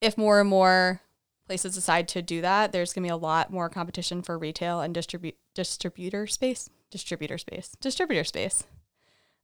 [0.00, 1.00] if more and more
[1.46, 4.80] places decide to do that, there's going to be a lot more competition for retail
[4.82, 8.64] and distribute distributor space, distributor space, distributor space.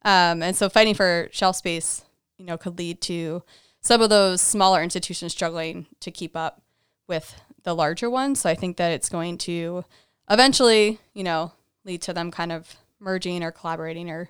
[0.05, 2.05] Um, and so fighting for shelf space,
[2.39, 3.43] you know, could lead to
[3.81, 6.63] some of those smaller institutions struggling to keep up
[7.09, 8.41] with the larger ones.
[8.41, 9.85] So I think that it's going to
[10.31, 11.53] eventually, you know,
[11.85, 14.29] lead to them kind of merging or collaborating or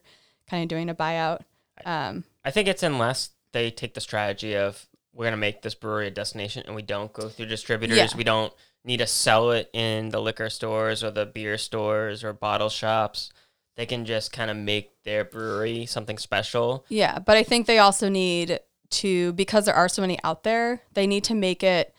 [0.49, 1.40] kind of doing a buyout.
[1.85, 6.07] Um, I think it's unless they take the strategy of we're gonna make this brewery
[6.07, 7.99] a destination and we don't go through distributors.
[7.99, 8.09] Yeah.
[8.16, 8.53] We don't
[8.85, 13.33] need to sell it in the liquor stores or the beer stores or bottle shops.
[13.77, 16.85] They can just kind of make their brewery something special.
[16.88, 20.83] Yeah, but I think they also need to because there are so many out there,
[20.92, 21.95] they need to make it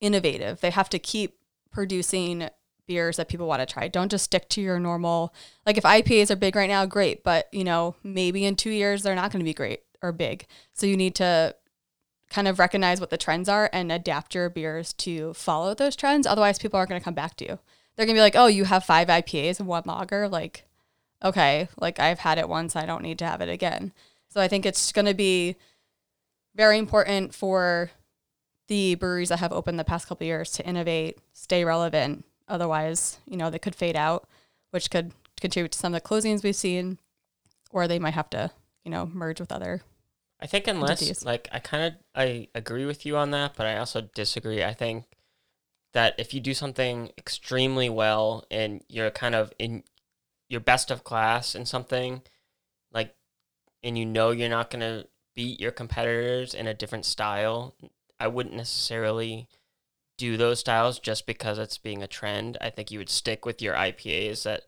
[0.00, 0.60] innovative.
[0.60, 1.38] They have to keep
[1.72, 2.48] producing
[2.86, 3.88] beers that people want to try.
[3.88, 5.34] Don't just stick to your normal
[5.66, 9.02] like if IPAs are big right now, great, but you know, maybe in 2 years
[9.02, 10.46] they're not going to be great or big.
[10.74, 11.56] So you need to
[12.32, 16.26] kind of recognize what the trends are and adapt your beers to follow those trends.
[16.26, 17.58] Otherwise, people aren't going to come back to you.
[17.96, 20.64] They're going to be like, "Oh, you have 5 IPAs and one lager." Like,
[21.22, 23.92] okay, like I've had it once, I don't need to have it again.
[24.28, 25.56] So I think it's going to be
[26.54, 27.90] very important for
[28.68, 32.24] the breweries that have opened the past couple years to innovate, stay relevant.
[32.48, 34.26] Otherwise, you know, they could fade out,
[34.70, 36.98] which could contribute to some of the closings we've seen,
[37.70, 38.50] or they might have to,
[38.84, 39.82] you know, merge with other.
[40.42, 41.24] I think unless entities.
[41.24, 44.64] like I kind of I agree with you on that, but I also disagree.
[44.64, 45.04] I think
[45.94, 49.84] that if you do something extremely well and you're kind of in
[50.48, 52.22] your best of class in something,
[52.92, 53.14] like,
[53.84, 55.04] and you know you're not gonna
[55.36, 57.76] beat your competitors in a different style,
[58.18, 59.48] I wouldn't necessarily
[60.18, 62.58] do those styles just because it's being a trend.
[62.60, 64.62] I think you would stick with your IPAs that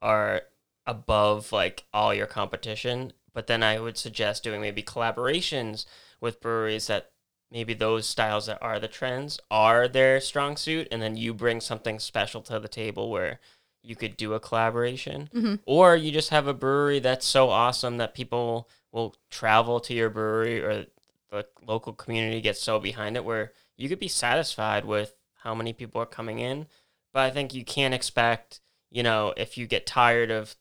[0.00, 0.42] are
[0.86, 3.12] above like all your competition.
[3.34, 5.86] But then I would suggest doing maybe collaborations
[6.20, 7.10] with breweries that
[7.50, 11.60] maybe those styles that are the trends are their strong suit, and then you bring
[11.60, 13.40] something special to the table where
[13.82, 15.58] you could do a collaboration, Mhm.
[15.66, 20.08] or you just have a brewery that's so awesome that people will travel to your
[20.08, 20.86] brewery or
[21.30, 25.72] the local community gets so behind it where you could be satisfied with how many
[25.72, 26.68] people are coming in.
[27.12, 30.56] But I think you can't expect, you know, if you get tired of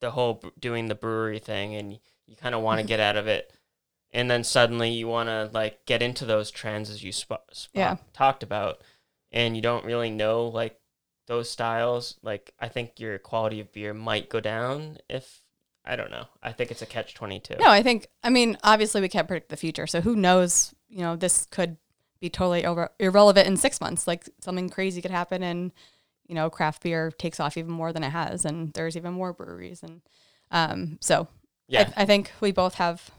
[0.00, 3.26] the whole doing the brewery thing and you kind of want to get out of
[3.26, 3.52] it,
[4.12, 7.74] and then suddenly you want to like get into those trends as you sp- sp-
[7.74, 7.96] Yeah.
[8.12, 8.82] talked about,
[9.32, 10.78] and you don't really know like
[11.26, 12.18] those styles.
[12.22, 15.42] Like I think your quality of beer might go down if
[15.84, 16.26] I don't know.
[16.42, 17.54] I think it's a catch twenty two.
[17.60, 19.86] No, I think, I mean, obviously we can't predict the future.
[19.86, 21.76] So who knows, you know, this could
[22.18, 24.06] be totally over, irrelevant in six months.
[24.06, 25.72] Like something crazy could happen and,
[26.26, 28.44] you know, craft beer takes off even more than it has.
[28.44, 29.84] And there's even more breweries.
[29.84, 30.00] And
[30.50, 31.28] um, so
[31.68, 33.10] Yeah, I, I think we both have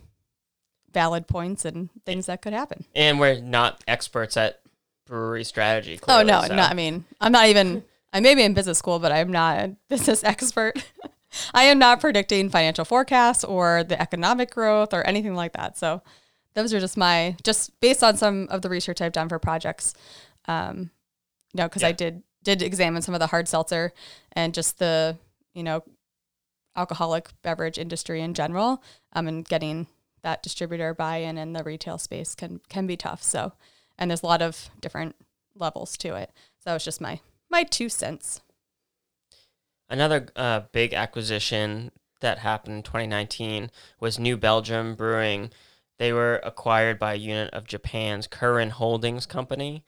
[0.92, 2.86] valid points and things that could happen.
[2.96, 4.62] and we're not experts at
[5.06, 6.00] brewery strategy.
[6.02, 7.84] Oh Clearly, no, so- not I mean, I'm not even
[8.14, 10.84] I may be in business school, but I'm not a business expert.
[11.54, 15.78] I am not predicting financial forecasts or the economic growth or anything like that.
[15.78, 16.02] So
[16.54, 19.94] those are just my just based on some of the research I've done for projects.
[20.46, 20.90] Um,
[21.54, 23.92] you know, because I did did examine some of the hard seltzer
[24.32, 25.18] and just the
[25.54, 25.84] you know
[26.78, 28.82] alcoholic beverage industry in general.
[29.14, 29.88] Um, and getting
[30.22, 33.24] that distributor buy-in in the retail space can can be tough.
[33.24, 33.54] So,
[33.98, 35.16] and there's a lot of different
[35.56, 36.32] levels to it.
[36.64, 38.42] So it's just my my two cents.
[39.90, 45.52] Another uh, big acquisition that happened in 2019 was New Belgium Brewing.
[45.98, 49.84] They were acquired by a unit of Japan's Kirin Holdings Company.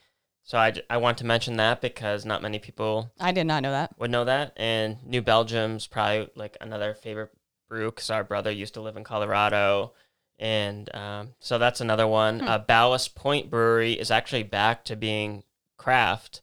[0.49, 3.69] So I, I want to mention that because not many people I did not know
[3.69, 3.93] that.
[3.99, 4.53] would know that.
[4.57, 7.29] And New Belgium's probably like another favorite
[7.67, 9.93] brew because our brother used to live in Colorado.
[10.39, 12.39] And um, so that's another one.
[12.39, 12.47] Hmm.
[12.47, 15.43] Uh, Ballast Point Brewery is actually back to being
[15.77, 16.41] craft.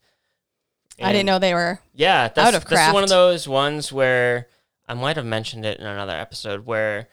[1.03, 1.81] I didn't know they were.
[1.93, 4.47] yeah, that's, Out of this is one of those ones where
[4.87, 7.09] I might have mentioned it in another episode where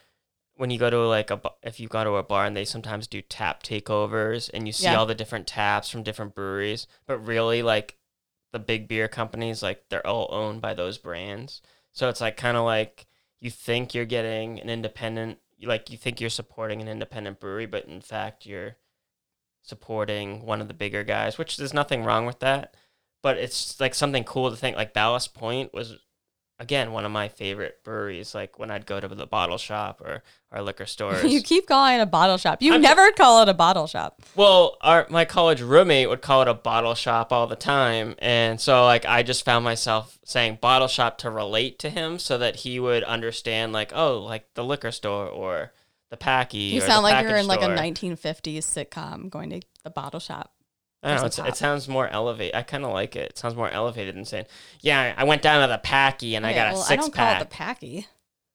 [0.56, 3.08] when you go to like a if you go to a bar and they sometimes
[3.08, 4.98] do tap takeovers and you see Yeah.
[5.00, 7.98] all the different taps from different breweries, but really like
[8.52, 11.62] the big beer companies like they're all owned by those brands.
[11.92, 13.08] So it's like kind of like
[13.40, 17.86] you think you're getting an independent like you think you're supporting an independent brewery, but
[17.86, 18.76] in fact you're
[19.62, 22.76] supporting one of the bigger guys, which there's nothing wrong with that.
[23.22, 24.76] But it's like something cool to think.
[24.76, 25.96] Like Ballast Point was,
[26.60, 28.34] again, one of my favorite breweries.
[28.34, 31.24] Like when I'd go to the bottle shop or our liquor stores.
[31.24, 32.62] you keep calling it a bottle shop.
[32.62, 34.22] You I'm never call it a bottle shop.
[34.36, 38.60] well, our my college roommate would call it a bottle shop all the time, and
[38.60, 42.58] so like I just found myself saying bottle shop to relate to him, so that
[42.58, 45.74] he would understand like oh like the liquor store or
[46.10, 46.58] the packy.
[46.58, 50.20] You or the sound like you're in like a 1950s sitcom going to the bottle
[50.20, 50.53] shop.
[51.04, 51.26] I don't know.
[51.26, 52.56] It's, it sounds more elevated.
[52.56, 53.32] I kind of like it.
[53.32, 54.46] It sounds more elevated than saying,
[54.82, 57.04] "Yeah, I went down to the packy and I Okay, got a well, I six
[57.04, 58.08] don't pack." call it the packy.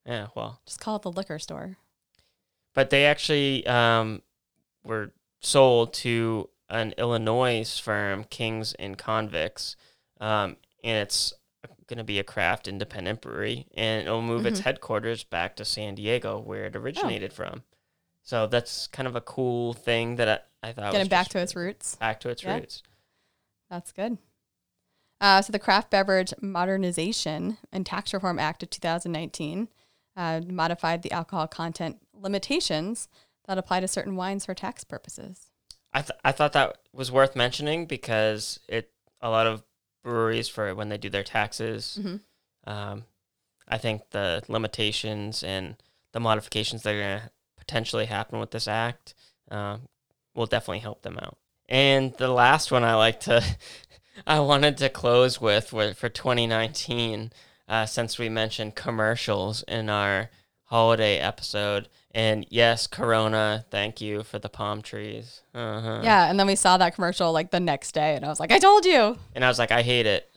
[0.05, 1.77] yeah, well, Just call it the liquor store.
[2.73, 4.21] but they actually um,
[4.83, 9.75] were sold to an Illinois firm, Kings and Convicts,
[10.19, 11.33] um, and it's
[11.87, 14.63] going to be a craft independent brewery, and it'll move its Mhm.
[14.65, 16.67] headquarters back to San Diego, where Oh.
[16.67, 17.63] it originated from.
[18.21, 21.55] So that's kind of a cool thing that I, thought Getting was back to its
[21.55, 21.95] roots.
[21.95, 22.55] back to its Yeah.
[22.55, 22.83] roots.
[23.69, 24.17] That's good.
[25.21, 29.67] Uh, so the Craft Beverage Modernization and Tax Reform Act of 2019
[30.15, 33.07] uh, modified the alcohol content limitations
[33.45, 35.51] that apply to certain wines for tax purposes.
[35.93, 38.91] I th- I thought that was worth mentioning because it
[39.21, 39.63] a lot of
[40.03, 41.97] breweries for when they do their taxes.
[42.01, 42.19] Mhm.
[42.65, 43.05] Um,
[43.67, 45.75] I think the limitations and
[46.11, 49.13] the modifications that are going to potentially happen with this act
[49.51, 49.87] um,
[50.39, 51.37] will definitely help them out.
[51.67, 53.43] And the last one I like to,
[54.27, 57.31] I wanted to close with, for 2019,
[57.67, 60.31] uh, since we mentioned commercials in our
[60.63, 65.41] holiday episode, And yes, Corona, thank you for the palm trees.
[65.53, 66.01] Uh-huh.
[66.03, 68.51] Yeah, and then we saw that commercial like the next day, and I was like,
[68.51, 69.17] I told you.
[69.35, 70.27] And I was like, I hate it.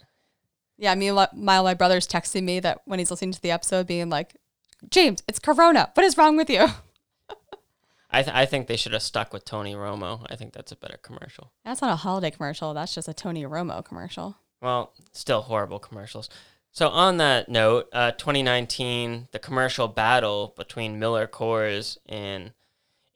[0.76, 4.10] Yeah, me, my my brother's texting me that when he's listening to the episode, being
[4.10, 4.36] like,
[4.90, 5.90] James, it's Corona.
[5.94, 6.66] What is wrong with you?
[8.12, 10.26] I, th- I think they should have stuck with Tony Romo.
[10.28, 11.52] I think that's a better commercial.
[11.64, 12.74] That's not a holiday commercial.
[12.74, 14.36] That's just a Tony Romo commercial.
[14.60, 16.28] Well, still horrible commercials.
[16.70, 22.52] So on that note, uh, 2019, the commercial battle between Miller Coors and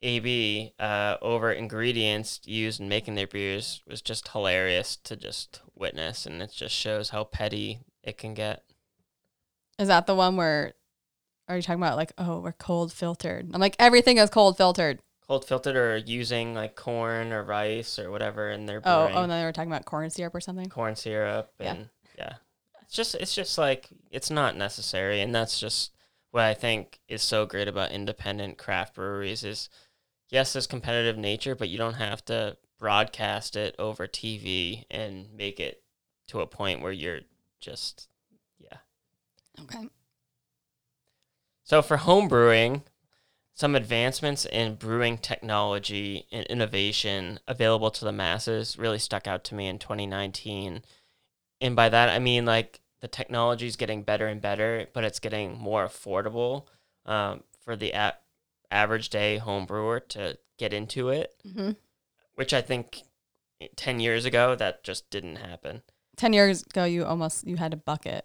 [0.03, 6.27] AB uh, over ingredients used in making their beers was just hilarious to just witness,
[6.27, 8.63] and it just shows how petty it can get.
[9.79, 10.75] Is that the one where?
[11.49, 13.51] Are you talking about like, oh, we're cold filtered?
[13.55, 15.01] I'm like, everything is cold filtered.
[15.27, 19.17] Cold filtered or using like corn or rice or whatever in their Oh, brewing.
[19.19, 20.69] oh, and then they were talking about corn syrup or something.
[20.69, 21.73] corn syrup Yeah.
[21.73, 21.89] and
[22.19, 22.35] yeah.
[22.83, 25.93] It's just it's just like it's not necessary and that's just
[26.31, 29.69] what I think is so great about independent craft breweries is
[30.31, 35.59] yes, there's competitive nature, but you don't have to broadcast it over TV and make
[35.59, 35.83] it
[36.29, 37.21] to a point where you're
[37.61, 38.09] just
[38.61, 38.79] yeah.
[39.63, 39.89] Okay.
[41.67, 42.85] So for home brewing,
[43.53, 49.57] some advancements in brewing technology and innovation available to the masses really stuck out to
[49.57, 50.85] me in 2019.
[51.61, 55.19] And by that I mean like the technology is getting better and better, but it's
[55.19, 56.67] getting more affordable
[57.05, 58.15] um, for the a-
[58.71, 61.73] average day home brewer to get into it, hmm
[62.37, 63.03] which I think
[63.75, 65.83] 10 years ago that just didn't happen.
[66.17, 68.25] Ten years ago, you almost you had a bucket,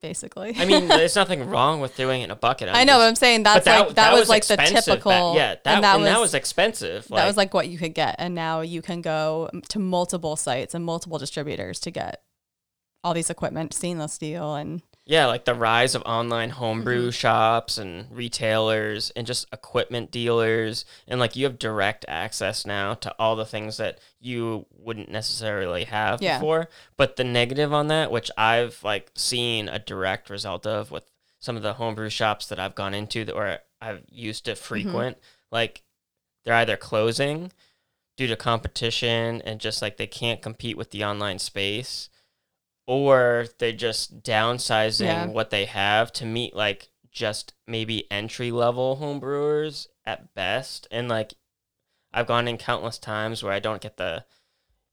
[0.00, 0.54] basically.
[0.56, 2.68] I mean, there's nothing wrong with doing it in a bucket.
[2.68, 5.10] I'm I know, just- but I'm saying that's like that, was, like the typical.
[5.10, 7.06] back- yeah, that, and that and was that was expensive.
[7.08, 10.74] that was like what you could get, and now you can go to multiple sites
[10.74, 12.22] and multiple distributors to get
[13.02, 17.10] all these equipment, stainless steel, and yeah, like the rise of online homebrew Mm-hmm.
[17.10, 23.14] shops and retailers and just equipment dealers, and like you have direct access now to
[23.18, 26.38] all the things that you wouldn't necessarily have Yeah.
[26.38, 26.68] before.
[26.96, 31.56] But the negative on that, which I've like seen a direct result of with some
[31.56, 35.18] of the homebrew shops that I've gone into that or I've used to frequent,
[35.52, 35.82] like
[36.46, 37.52] they're either closing
[38.16, 42.08] due to competition and just like they can't compete with the online space
[42.86, 45.26] or they're just downsizing Yeah.
[45.26, 51.34] what they have to meet like just maybe entry level homebrewers at best and like
[52.12, 54.24] I've gone in countless times where I don't get the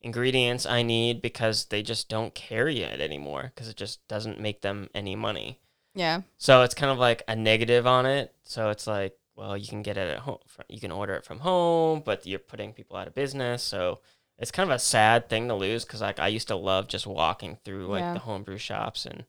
[0.02, 4.62] ingredients I need because they just don't carry it anymore because it just doesn't make
[4.62, 5.60] them any money.
[5.94, 8.34] yeah, So it's kind of like a negative on it.
[8.44, 10.40] So it's like, well, you can get it at home.
[10.70, 13.62] You can order it from home, but you're putting people out of business.
[13.62, 14.00] So
[14.42, 17.06] it's kind of a sad thing to lose because like I used to love just
[17.08, 18.14] walking through like Yeah.
[18.14, 19.24] the homebrew shops and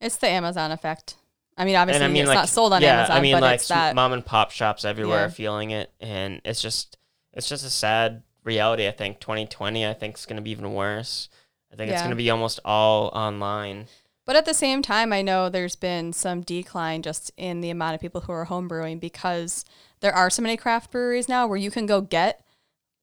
[0.00, 1.16] it's the Amazon effect.
[1.56, 3.42] I mean, obviously, I mean it's like not sold on yeah, Amazon, I mean but
[3.42, 3.94] like it's that.
[3.94, 5.24] mom and pop shops everywhere Yeah.
[5.26, 6.96] are feeling it, and it's just
[7.32, 8.88] it's just a sad reality.
[8.88, 11.28] I think 2020, I think is going to be even worse.
[11.72, 13.86] I think it's going to be almost all online.
[14.26, 17.94] But at the same time, I know there's been some decline just in the amount
[17.96, 19.64] of people who are homebrewing because
[20.00, 22.43] there are so many craft breweries now where you can go get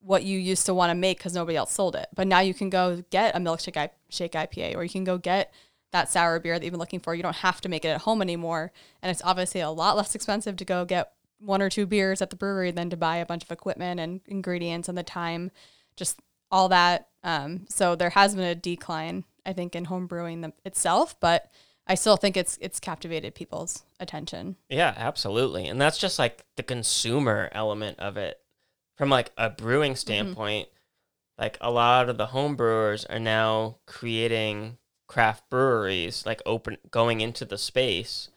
[0.04, 2.08] what you used to want to make because nobody else sold it.
[2.14, 5.16] But now you can go get a milkshake I- shake IPA or you can go
[5.16, 5.52] get
[5.92, 7.14] that sour beer that you've been looking for.
[7.14, 8.72] You don't have to make it at home anymore.
[9.02, 12.30] And it's obviously a lot less expensive to go get one or two beers at
[12.30, 15.50] the brewery than to buy a bunch of equipment and ingredients and the time,
[15.96, 17.08] just all that.
[17.24, 21.50] Um, so there has been a decline, I think, in home brewing them itself, but
[21.86, 24.56] I still think it's it's captivated people's attention.
[24.68, 25.66] Yeah, absolutely.
[25.66, 28.38] And that's just like the consumer element of it.
[29.02, 29.96] From like a brewing mm-hmm.
[29.96, 30.68] standpoint,
[31.36, 34.78] like a lot of the home brewers are now creating
[35.08, 38.28] craft breweries, like open going into the space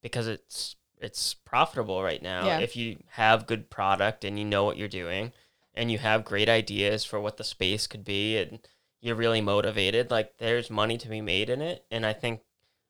[0.00, 2.46] because it's it's profitable right now.
[2.46, 2.60] Yeah.
[2.60, 5.34] If you have good product and you know what you're doing
[5.74, 8.60] and you have great ideas for what the space could be and
[9.02, 11.84] you're really motivated, like there's money to be made in it.
[11.90, 12.40] And I think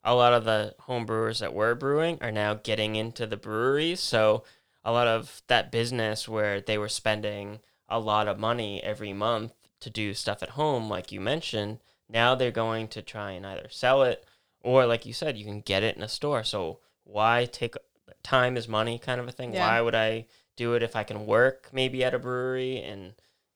[0.04, 3.98] a lot of the home brewers that were brewing are now getting into the breweries.
[3.98, 4.44] So
[4.84, 9.52] a lot of that business where they were spending a lot of money every month
[9.80, 11.78] to do stuff at home, like you mentioned,
[12.08, 14.24] now they're going to try and either sell it
[14.60, 16.42] or, like you said, you can get it in a store.
[16.44, 17.74] So why take
[18.22, 19.52] time is money kind of a thing?
[19.52, 19.66] Yeah.
[19.66, 20.26] Why would I
[20.56, 23.12] do it if I can work maybe at a brewery and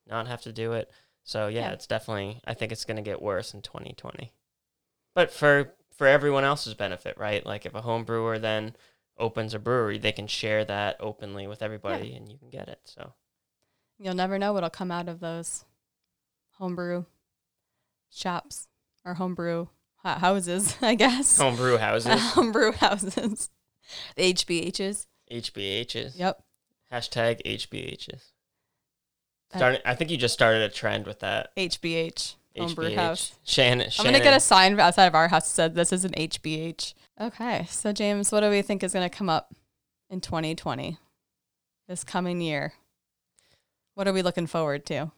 [0.07, 0.91] not have to do it?
[1.25, 1.73] So yeah, Yeah.
[1.73, 2.41] it's definitely.
[2.47, 4.33] I think it's going to get worse in 2020.
[5.15, 7.45] But for for everyone else's benefit, right?
[7.45, 8.77] Like if a home brewer then
[9.19, 12.81] opens a brewery, they can share that openly with everybody, and you can get it.
[12.85, 13.13] So
[13.99, 15.65] You'll never know what'll come out of those
[16.53, 17.05] homebrew
[18.11, 18.69] shops
[19.05, 19.67] or homebrew
[20.05, 21.37] houses, I guess.
[21.39, 22.21] Homebrew houses.
[22.35, 23.51] homebrew houses.
[24.17, 25.07] The HBHs.
[25.33, 26.19] HBHs.
[26.19, 26.43] Yep.
[26.93, 28.33] Hashtag HBHs.
[29.53, 31.55] Uh, Starting, I think you just started a trend with that.
[31.57, 32.35] HBH.
[32.57, 33.39] Homebrew house.
[33.45, 33.89] Shannon.
[33.99, 36.95] I'm gonna get a sign outside of our house that says this is an HBH.
[37.21, 39.53] Okay, so James, what do we think is gonna come up
[40.09, 40.99] in 2020,
[41.89, 42.75] this coming year?
[43.95, 45.11] What are we looking forward to?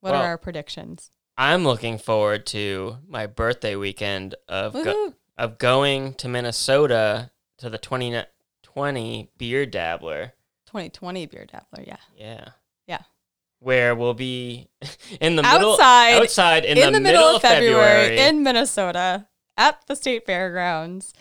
[0.00, 1.12] What Well, are our predictions?
[1.36, 7.78] I'm looking forward to my birthday weekend of go- of going to Minnesota to the
[7.78, 10.32] 2020 Beer Dabbler.
[10.66, 11.96] 2020 beer dabbler, yeah.
[12.16, 12.48] Yeah.
[12.86, 13.02] Yeah.
[13.60, 14.68] Where we'll be
[15.20, 18.18] in the middle Outside, outside in, the, middle, of February.
[18.18, 21.12] in Minnesota at the state fairgrounds.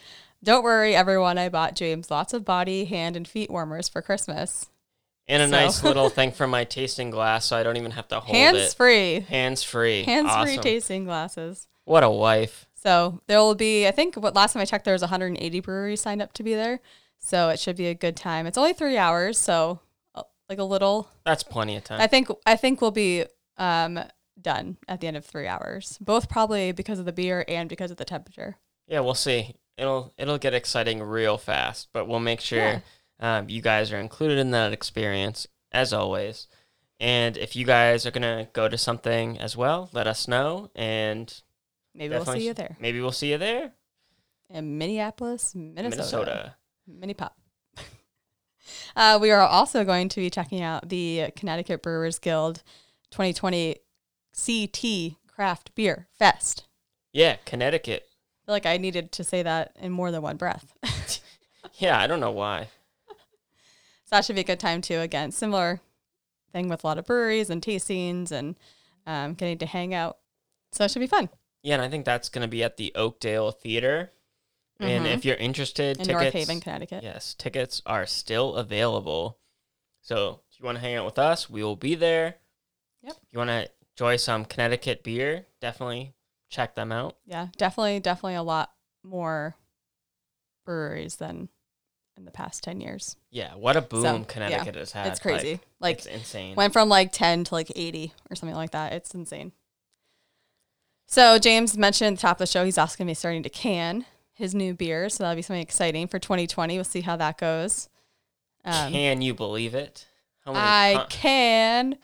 [0.43, 1.37] Don't worry, everyone.
[1.37, 4.67] I bought James lots of body, hand, and feet warmers for Christmas.
[5.27, 8.07] and a So- nice little thing for my tasting glass so I don't even have
[8.09, 8.73] to hold Hands it.
[8.73, 10.03] free, Hands free.
[10.03, 10.63] hands free Awesome.
[10.63, 11.67] tasting glasses.
[11.85, 12.65] What a wife.
[12.73, 16.01] So there will be, I think, what last time I checked, there was 180 breweries
[16.01, 16.79] signed up to be there.
[17.19, 18.47] So it should be a good time.
[18.47, 19.79] It's only three hours, so
[20.15, 21.07] uh, like a little.
[21.23, 22.01] That's plenty of time.
[22.01, 23.25] I think I think we'll be
[23.57, 23.99] um,
[24.41, 25.97] done at the end of three hours.
[26.01, 28.57] Both probably because of the beer and because of the temperature.
[28.87, 29.55] yeah, we'll see.
[29.77, 32.83] It'll it'll get exciting real fast, but we'll make sure
[33.19, 36.47] um, you guys are included in that experience as always.
[36.99, 41.33] And if you guys are gonna go to something as well, let us know, and
[41.93, 43.73] Maybe we'll see you there Maybe we'll see you there,
[44.49, 45.95] in Minneapolis, Minnesota.
[45.95, 46.55] Minnesota.
[46.87, 47.37] Mini pop.
[48.95, 52.63] uh, we are also going to be checking out the Connecticut Brewers Guild
[53.11, 53.77] 2020
[54.35, 56.65] CT Craft Beer Fest.
[57.13, 58.07] Yeah, Connecticut.
[58.09, 60.73] I feel like I needed to say that in more than one breath.
[61.75, 62.67] Yeah, I don't know why.
[63.07, 63.15] So
[64.11, 64.99] that should be a good time too.
[64.99, 65.79] Again, similar
[66.51, 68.55] thing with a lot of breweries and tastings and
[69.07, 70.17] um, getting to hang out.
[70.73, 71.29] So it should be fun.
[71.63, 74.11] Yeah, and I think that's gonna be at the Oakdale Theater.
[74.79, 75.13] And Mhm.
[75.13, 77.03] if you're interested, In tickets, North Haven, Connecticut.
[77.03, 79.37] Yes, tickets are still available.
[80.01, 82.35] So if you want to hang out with us, we will be there.
[83.03, 83.13] Yep.
[83.23, 83.69] If you want to
[84.01, 86.13] enjoy some Connecticut beer, definitely
[86.49, 87.17] check them out.
[87.25, 88.71] Yeah, definitely, definitely a lot
[89.03, 89.55] more
[90.65, 91.49] breweries than
[92.17, 93.15] in the past 10 years.
[93.29, 95.07] Yeah, what a boom So, Connecticut has had.
[95.07, 95.59] it's crazy.
[95.79, 96.55] Like, it's insane.
[96.55, 98.93] went from like 10 to like 80 or something like that.
[98.93, 99.51] It's insane.
[101.07, 103.43] So James mentioned at the top of the show he's also going to be starting
[103.43, 105.09] to can his new beer.
[105.09, 106.75] So that'll be something exciting for 2020.
[106.75, 107.87] We'll see how that goes.
[108.63, 110.07] Um, Can you believe it?
[110.45, 111.97] Many, I pun- can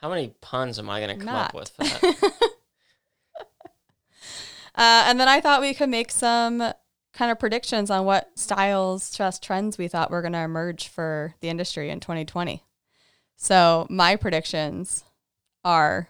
[0.00, 1.48] how many puns am I going to come not.
[1.50, 2.32] up with for that?
[4.72, 6.72] Uh, and then I thought we could make some
[7.12, 11.34] kind of predictions on what styles, stress trends we thought were going to emerge for
[11.40, 12.62] the industry in 2020.
[13.36, 15.04] So my predictions
[15.64, 16.08] are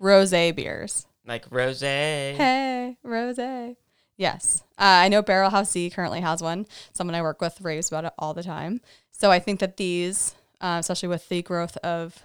[0.00, 1.06] rosé beers.
[1.26, 1.80] like rose.
[1.80, 3.76] Hey, rosé.
[4.16, 4.62] Yes.
[4.72, 6.66] Uh, I know Barrel House Z currently has one.
[6.92, 8.80] Someone I work with raves about it all the time.
[9.10, 12.20] So I think that these, uh, especially with the growth of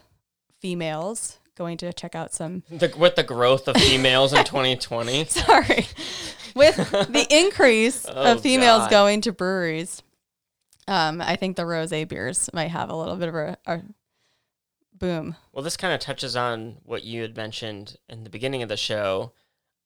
[0.60, 5.26] females, going to check out some The, with the growth of females in 2020.
[5.30, 5.88] sorry,
[6.55, 8.89] with the increase Oh, of females God.
[8.91, 10.01] going to breweries,
[10.88, 13.82] um, I think the rosé beers might have a little bit of a, a
[14.93, 15.36] boom.
[15.51, 18.78] Well, this kind of touches on what you had mentioned in the beginning of the
[18.78, 19.34] show.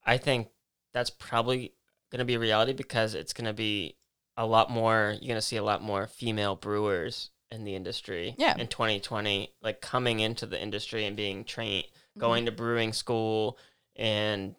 [0.04, 0.48] I think
[0.92, 1.72] that's probably
[2.10, 3.96] going to be a reality because it's going to be
[4.36, 8.34] a lot more, you're going to see a lot more female brewers in the industry
[8.38, 8.56] Yeah.
[8.58, 12.20] in 2020, like coming into the industry and being trained, Mm-hmm.
[12.20, 13.56] going to brewing school
[13.96, 14.54] and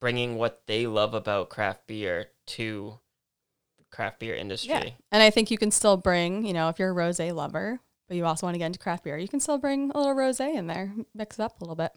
[0.00, 2.98] bringing what they love about craft beer to
[3.78, 4.70] the craft beer industry.
[4.70, 7.78] Yeah, and I think you can still bring, you know, if you're a rosé lover,
[8.08, 10.14] but you also want to get into craft beer, you can still bring a little
[10.16, 11.92] rosé in there, mix it up a little bit.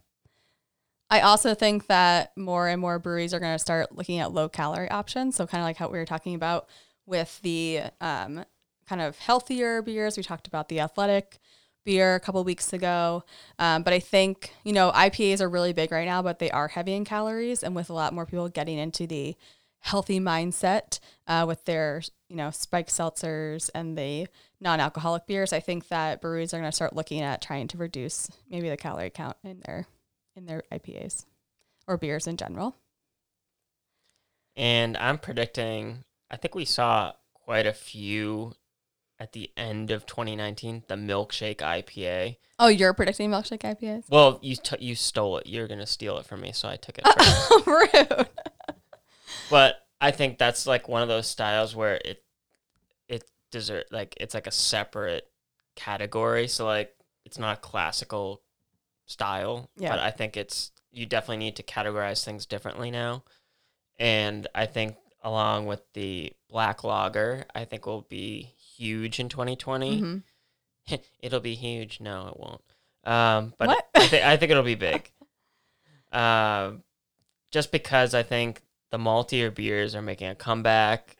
[1.09, 4.47] I also think that more and more breweries are going to start looking at low
[4.47, 5.35] calorie options.
[5.35, 6.69] So kind of like how we were talking about
[7.07, 8.45] with the um,
[8.89, 10.17] kind of healthier beers.
[10.17, 11.37] We talked about the athletic
[11.85, 13.23] beer a couple weeks ago.
[13.59, 16.67] Um, but I think, you know, IPAs are really big right now, but they are
[16.67, 17.63] heavy in calories.
[17.63, 19.35] And with a lot more people getting into the
[19.81, 24.27] healthy mindset uh, with their, you know, spike seltzers and the
[24.59, 27.77] non alcoholic beers, I think that breweries are going to start looking at trying to
[27.77, 29.85] reduce maybe the calorie count in their
[30.35, 31.25] in their IPAs
[31.87, 32.75] or beers in general.
[34.55, 38.53] And I'm predicting, I think we saw quite a few
[39.19, 42.37] at the end of 2019, the milkshake IPA.
[42.57, 44.05] Oh, you're predicting milkshake IPAs?
[44.09, 45.47] Well, you t- you stole it.
[45.47, 47.05] You're gonna steal it from me, so I took it.
[47.05, 47.47] First.
[47.51, 47.63] Oh,
[47.93, 48.27] rude.
[49.49, 52.23] but I think that's like one of those styles where it
[53.07, 55.29] it deserve like it's like a separate
[55.75, 56.47] category.
[56.47, 56.93] So like
[57.25, 58.41] it's not a classical
[59.05, 59.69] style.
[59.77, 59.89] Yeah.
[59.89, 63.23] But I think it's you definitely need to categorize things differently now.
[63.97, 70.01] And I think along with the black lager, I think will be huge in 2020.
[70.01, 70.23] Mhm.
[71.19, 71.99] it'll be huge.
[71.99, 72.61] No, it won't.
[73.03, 73.69] Um, but?
[73.95, 75.11] I, th- I think it'll be big.
[76.11, 76.81] Um,
[77.51, 81.15] just because I think the maltier beers are making a comeback.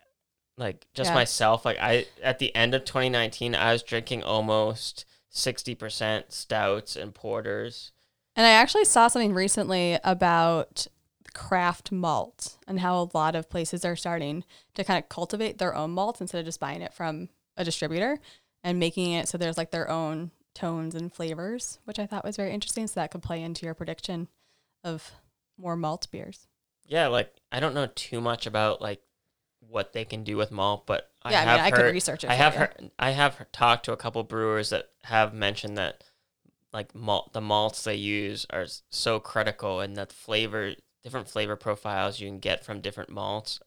[0.57, 1.13] Like just Yeah.
[1.15, 7.13] myself, like I at the end of 2019, I was drinking almost 60% stouts and
[7.13, 7.91] porters.
[8.35, 10.87] And I actually saw something recently about
[11.35, 14.43] craft malt and how a lot of places are starting
[14.73, 17.29] to kind of cultivate their own malt instead of just buying it from
[17.59, 18.17] a distributor
[18.63, 22.35] and making it so there's like their own tones and flavors, which I thought was
[22.37, 22.87] very interesting.
[22.87, 24.27] So that could play into your prediction
[24.83, 25.11] of
[25.57, 26.47] more malt beers.
[26.87, 29.01] Yeah, like I don't know too much about like
[29.59, 31.93] what they can do with malt, but I yeah, I, have mean, I heard could
[31.93, 32.29] research it.
[32.29, 32.59] I have you.
[32.59, 36.03] heard, I have talked to a couple brewers that have mentioned that
[36.73, 42.19] like malt the malts they use are so critical and that flavor different flavor profiles
[42.19, 43.59] you can get from different malts.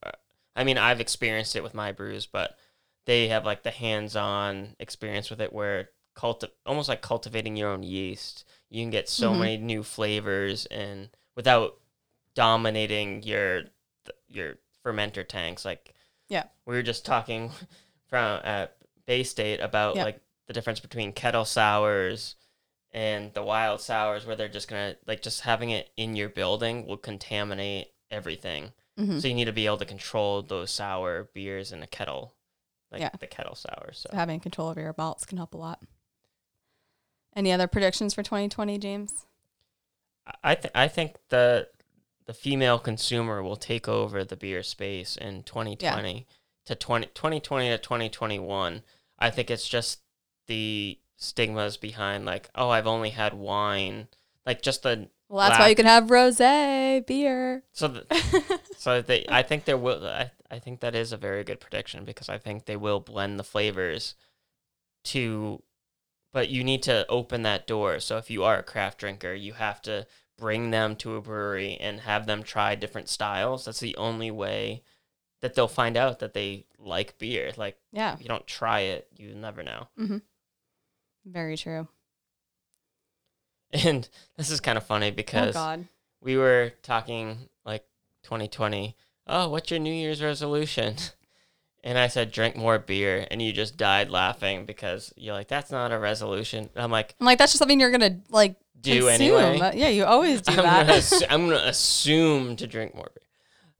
[0.55, 2.57] I mean, I've experienced it with my brews, but
[3.05, 7.83] they have like the hands-on experience with it where culti- almost like cultivating your own
[7.83, 8.45] yeast.
[8.71, 9.39] You can get so Mhm.
[9.39, 11.79] many new flavors and without
[12.35, 13.65] dominating your
[14.29, 15.95] your fermenter tanks like
[16.29, 16.45] Yeah.
[16.65, 17.51] we were just talking
[18.09, 18.77] from at
[19.07, 20.05] Bay State about Yeah.
[20.05, 22.37] like the difference between kettle sours
[22.93, 26.87] and the wild sours where they're just gonna like just having it in your building
[26.87, 28.73] will contaminate everything.
[28.99, 29.21] Mhm.
[29.21, 32.35] So you need to be able to control those sour beers in a kettle.
[32.93, 33.11] Like Yeah.
[33.19, 33.91] the kettle sour.
[33.93, 35.81] So So having control over your malts can help a lot.
[37.35, 39.27] Any other predictions for 2020, James?
[40.45, 41.69] I th- I think the
[42.27, 46.27] the female consumer will take over the beer space in 2020
[46.67, 48.83] to 20, 2020 to 2021.
[49.19, 50.01] I think it's just
[50.47, 54.07] the stigmas behind like, oh, I've only had wine,
[54.47, 57.63] like just the Well, that's why you can have rosé beer.
[57.73, 61.43] so the, so they I think there will I, I think that is a very
[61.43, 64.15] good prediction because I think they will blend the flavors
[65.05, 65.63] to
[66.35, 67.99] but you need to open that door.
[68.01, 70.07] So if you are a craft drinker, you have to
[70.37, 73.65] bring them to a brewery and have them try different styles.
[73.65, 74.83] That's the only way
[75.41, 77.53] that they'll find out that they like beer.
[77.57, 79.89] Like yeah, if you don't try it, you never know.
[79.99, 80.19] Mm-hmm.
[81.25, 81.89] very true.
[83.85, 85.87] And this is kind of funny Oh because God.
[86.21, 87.85] we were talking like
[88.25, 88.97] 2020.
[89.27, 90.97] Oh, what's your New Year's resolution?
[91.85, 93.27] And I said, drink more beer.
[93.29, 96.71] And you just died laughing because you're like, that's not a resolution.
[96.77, 99.37] And I'm like, I'm like, that's just something you're gonna like do consume.
[99.41, 99.73] anyway.
[99.75, 100.87] Yeah, you always do I'm that.
[100.87, 103.27] gonna, assu- I'm gonna assume to drink more beer.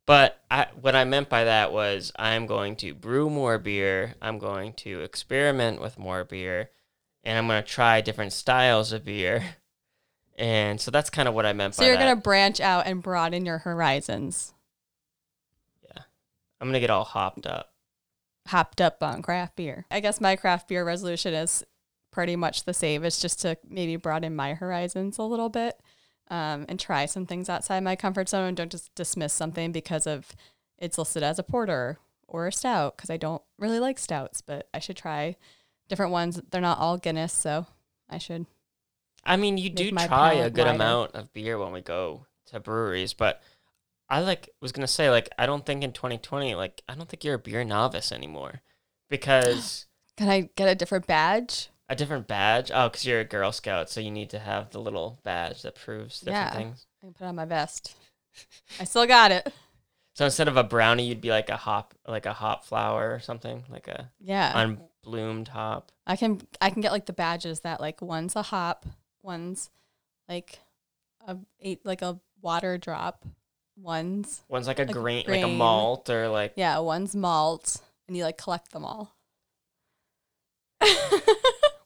[0.05, 4.17] But I, what I meant by that was I'm going to brew more beer.
[4.21, 6.71] I'm going to experiment with more beer,
[7.23, 9.45] and I'm gonna try different styles of beer.
[10.43, 13.01] And so that's kind of what I meant by so you're gonna branch out and
[13.01, 14.53] broaden your horizons.
[15.85, 16.03] Yeah.
[16.61, 17.71] I'm gonna get all hopped up.
[18.49, 19.87] Hopped up on craft beer.
[19.89, 21.63] I guess my craft beer resolution is
[22.11, 23.05] pretty much the same.
[23.05, 25.81] It's just to maybe broaden my horizons a little bit
[26.29, 28.49] um, and try some things outside my comfort zone.
[28.49, 30.35] And don't just dismiss something because of
[30.77, 34.69] it's listed as a porter or a stout because I don't really like stouts, but
[34.75, 35.37] I should try
[35.89, 36.43] different ones.
[36.51, 37.69] They're not all Guinness, so
[38.11, 38.47] I should.
[39.25, 40.75] I mean, you do try a good wider.
[40.75, 43.43] amount of beer when we go to breweries, but
[44.09, 47.25] I like was gonna say like I don't think in 2020 like I don't think
[47.25, 48.61] you're a beer novice anymore
[49.09, 51.71] because Can I get a different badge?
[51.89, 52.71] a different badge.
[52.73, 55.75] Oh, because you're a Girl Scout, so you need to have the little badge that
[55.75, 56.51] proves different Yeah.
[56.51, 56.87] things.
[57.03, 57.95] I can put it on my vest.
[58.81, 59.53] I still got it.
[60.15, 63.21] So instead of a brownie, you'd be like a hop, like a hop flower or
[63.21, 64.53] something, like a Yeah.
[65.05, 65.91] unbloomed hop.
[66.07, 68.85] I can I can get like the badges that like one's a hop,
[69.23, 69.71] one's
[70.29, 70.59] like
[71.27, 73.25] a eight like a water drop,
[73.77, 78.17] one's One's like a Like grain, like a malt, or like yeah, one's malt, and
[78.17, 79.15] you like collect them all.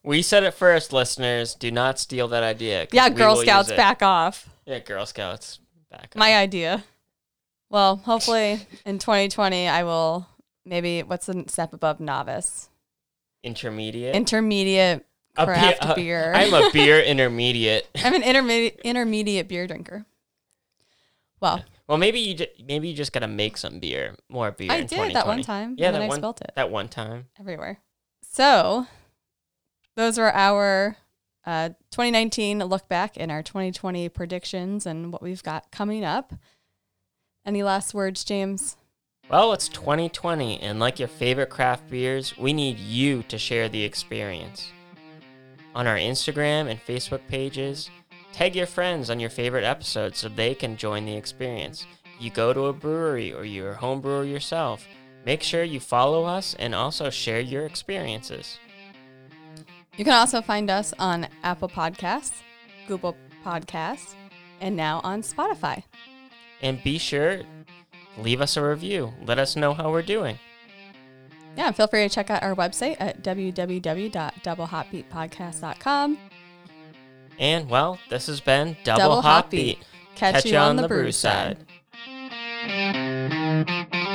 [0.02, 1.54] we said it first, listeners.
[1.54, 2.86] Do not steal that idea.
[2.92, 4.48] yeah, Girl Scouts back off.
[4.64, 5.60] Yeah, Girl Scouts
[5.90, 6.04] back.
[6.12, 6.16] up.
[6.16, 6.84] My idea.
[7.70, 10.26] Well, hopefully in 2020 I will
[10.64, 12.68] maybe what's the step above novice?
[13.42, 14.16] intermediate.
[14.16, 15.06] Intermediate
[15.38, 16.32] A beer- craft uh, beer.
[16.34, 17.88] I'm a beer intermediate.
[17.96, 20.04] I'm an intermediate intermediate beer drinker.
[21.40, 24.72] Well, Well, maybe you ju- maybe you just gotta make some beer, more beer.
[24.72, 25.42] I in did that one 2020.
[25.44, 25.74] time.
[25.78, 26.52] Yeah, and then that I one spelt it.
[26.56, 27.26] that one time.
[27.38, 27.78] everywhere.
[28.22, 28.86] So,
[29.96, 30.96] those were our
[31.44, 36.32] uh, 2019 look back and our 2020 predictions and what we've got coming up.
[37.44, 38.76] Any last words, James?
[39.30, 43.82] Well, it's 2020, and like your favorite craft beers, we need you to share the
[43.84, 44.72] experience.
[45.76, 47.88] On our Instagram and Facebook pages,
[48.32, 51.86] tag your friends on your favorite episodes so they can join the experience.
[52.18, 54.84] You go to a brewery or you're a home brewer yourself,
[55.26, 58.60] Make sure you follow us and also share your experiences.
[59.96, 62.42] You can also find us on Apple Podcasts,
[62.86, 64.14] Google Podcasts,
[64.60, 65.82] and now on Spotify.
[66.62, 67.42] And be sure
[68.16, 69.12] leave us a review.
[69.20, 70.38] Let us know how we're doing.
[71.56, 76.18] Yeah, feel free to check out our website at www.doublehotbeatpodcast.com.
[77.38, 79.78] And well, this has been Double, Double Hot Beat.
[79.78, 79.86] Beat.
[80.14, 81.58] Catch, you on, the brew side.
[82.72, 84.06] side.